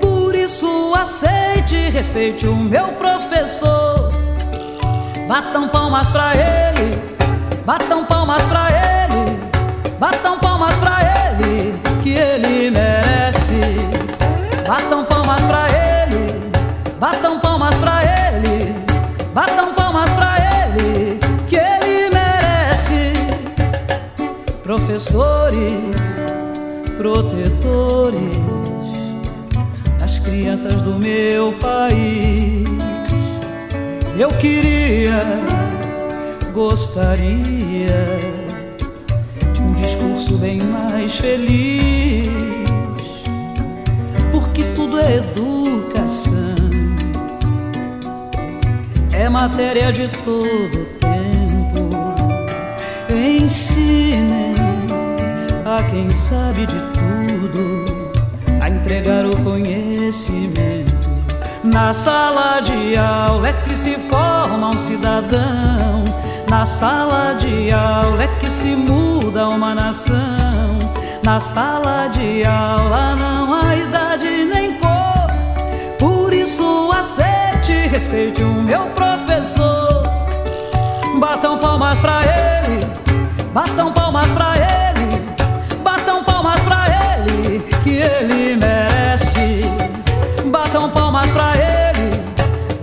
Por 0.00 0.34
isso 0.34 0.94
aceite 0.94 1.76
e 1.76 1.90
respeite 1.90 2.46
o 2.46 2.56
meu 2.56 2.88
professor. 2.92 4.08
Batam 5.28 5.68
palmas 5.68 6.08
pra 6.08 6.32
ele, 6.34 6.98
batam 7.66 8.06
palmas 8.06 8.42
pra 8.44 8.68
ele, 8.70 9.38
batam 10.00 10.38
palmas 10.38 10.74
pra 10.76 10.98
ele, 11.42 11.78
que 12.02 12.14
ele 12.14 12.70
merece. 12.70 13.60
Batam 14.66 15.04
palmas 15.04 15.44
pra 15.44 15.66
ele, 15.68 16.40
batam 16.98 17.38
palmas 17.38 17.74
pra 17.74 17.96
ele, 17.96 17.97
Professores, 24.98 25.94
protetores 26.96 28.36
das 30.00 30.18
crianças 30.18 30.74
do 30.82 30.98
meu 30.98 31.52
país, 31.60 32.66
eu 34.18 34.28
queria, 34.40 35.22
gostaria 36.52 37.86
de 39.52 39.60
um 39.62 39.72
discurso 39.74 40.36
bem 40.38 40.60
mais 40.62 41.14
feliz 41.14 42.26
porque 44.32 44.64
tudo 44.74 44.98
é 44.98 45.18
educação, 45.18 46.56
é 49.12 49.28
matéria 49.28 49.92
de 49.92 50.08
todo 50.08 50.86
tempo. 50.98 51.88
Ensinem 53.14 54.37
a 55.68 55.82
quem 55.82 56.08
sabe 56.08 56.66
de 56.66 56.80
tudo 56.92 57.84
a 58.62 58.70
entregar 58.70 59.26
o 59.26 59.36
conhecimento. 59.42 61.08
Na 61.62 61.92
sala 61.92 62.60
de 62.60 62.96
aula 62.96 63.48
é 63.48 63.52
que 63.52 63.74
se 63.74 63.96
forma 64.10 64.68
um 64.68 64.78
cidadão. 64.78 66.04
Na 66.48 66.64
sala 66.64 67.34
de 67.34 67.70
aula 67.70 68.22
é 68.22 68.26
que 68.40 68.48
se 68.48 68.68
muda 68.68 69.48
uma 69.48 69.74
nação. 69.74 70.78
Na 71.22 71.38
sala 71.38 72.08
de 72.08 72.44
aula 72.46 73.14
não 73.16 73.54
há 73.54 73.76
idade 73.76 74.44
nem 74.46 74.78
cor. 74.78 75.26
Por 75.98 76.32
isso 76.32 76.90
aceite 76.92 77.72
respeite 77.88 78.42
o 78.42 78.54
meu 78.54 78.86
professor. 78.96 80.02
Batam 81.20 81.58
palmas 81.58 81.98
pra 81.98 82.20
ele, 82.22 82.86
batam 83.52 83.92
palmas 83.92 84.30
pra 84.30 84.54
ele, 84.56 84.77
ele, 88.00 88.56
merece. 88.56 89.64
palmas 91.18 91.30
pra 91.32 91.52
ele, 91.56 92.22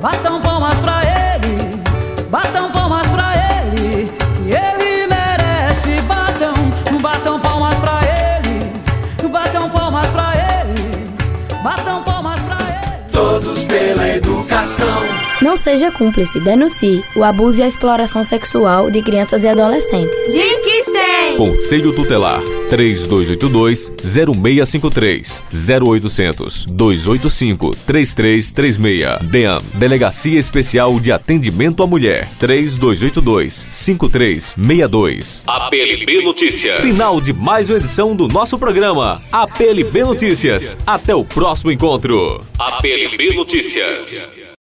batam 0.01 0.41
palmas 0.41 0.77
pra 0.79 1.01
ele, 1.03 1.81
batam 2.29 2.71
palmas 2.71 3.07
pra 3.07 3.33
ele, 3.61 4.11
que 4.35 4.51
ele 4.51 5.07
merece. 5.07 6.01
Batam, 6.01 6.53
batam 7.01 7.39
palmas 7.39 7.75
pra 7.75 7.99
ele, 8.03 9.29
batam 9.29 9.69
palmas 9.69 10.09
pra 10.11 10.33
ele, 10.33 11.07
batam 11.63 12.03
palmas 12.03 12.41
pra 12.41 12.57
ele. 12.57 13.11
Todos 13.11 13.65
pela 13.65 14.07
educação. 14.09 15.34
Não 15.41 15.57
seja 15.57 15.91
cúmplice, 15.91 16.39
denuncie 16.39 17.03
o 17.15 17.23
abuso 17.23 17.59
e 17.59 17.63
a 17.63 17.67
exploração 17.67 18.23
sexual 18.23 18.89
de 18.89 19.01
crianças 19.01 19.43
e 19.43 19.47
adolescentes. 19.47 20.31
Diz 20.31 20.63
que 20.63 20.83
100. 20.85 21.37
Conselho 21.37 21.91
Tutelar 21.93 22.41
3282-0653 22.69 25.43
0800 25.83 26.65
285 26.65 27.71
3336 27.85 29.29
DEAM 29.29 29.59
Delegacia 29.73 30.39
Especial 30.39 30.97
de 30.99 31.11
Atendimento 31.11 31.83
à 31.83 31.87
Mulher 31.87 32.29
3282 32.39 33.67
5362 33.69 35.43
APLB 35.45 36.23
Notícias. 36.23 36.81
Final 36.81 37.19
de 37.19 37.33
mais 37.33 37.69
uma 37.69 37.77
edição 37.77 38.15
do 38.15 38.29
nosso 38.29 38.57
programa 38.57 39.21
APLB 39.31 40.05
Notícias. 40.05 40.87
Até 40.87 41.13
o 41.13 41.25
próximo 41.25 41.71
encontro. 41.71 42.41
APLB 42.57 43.35
Notícias 43.35 44.54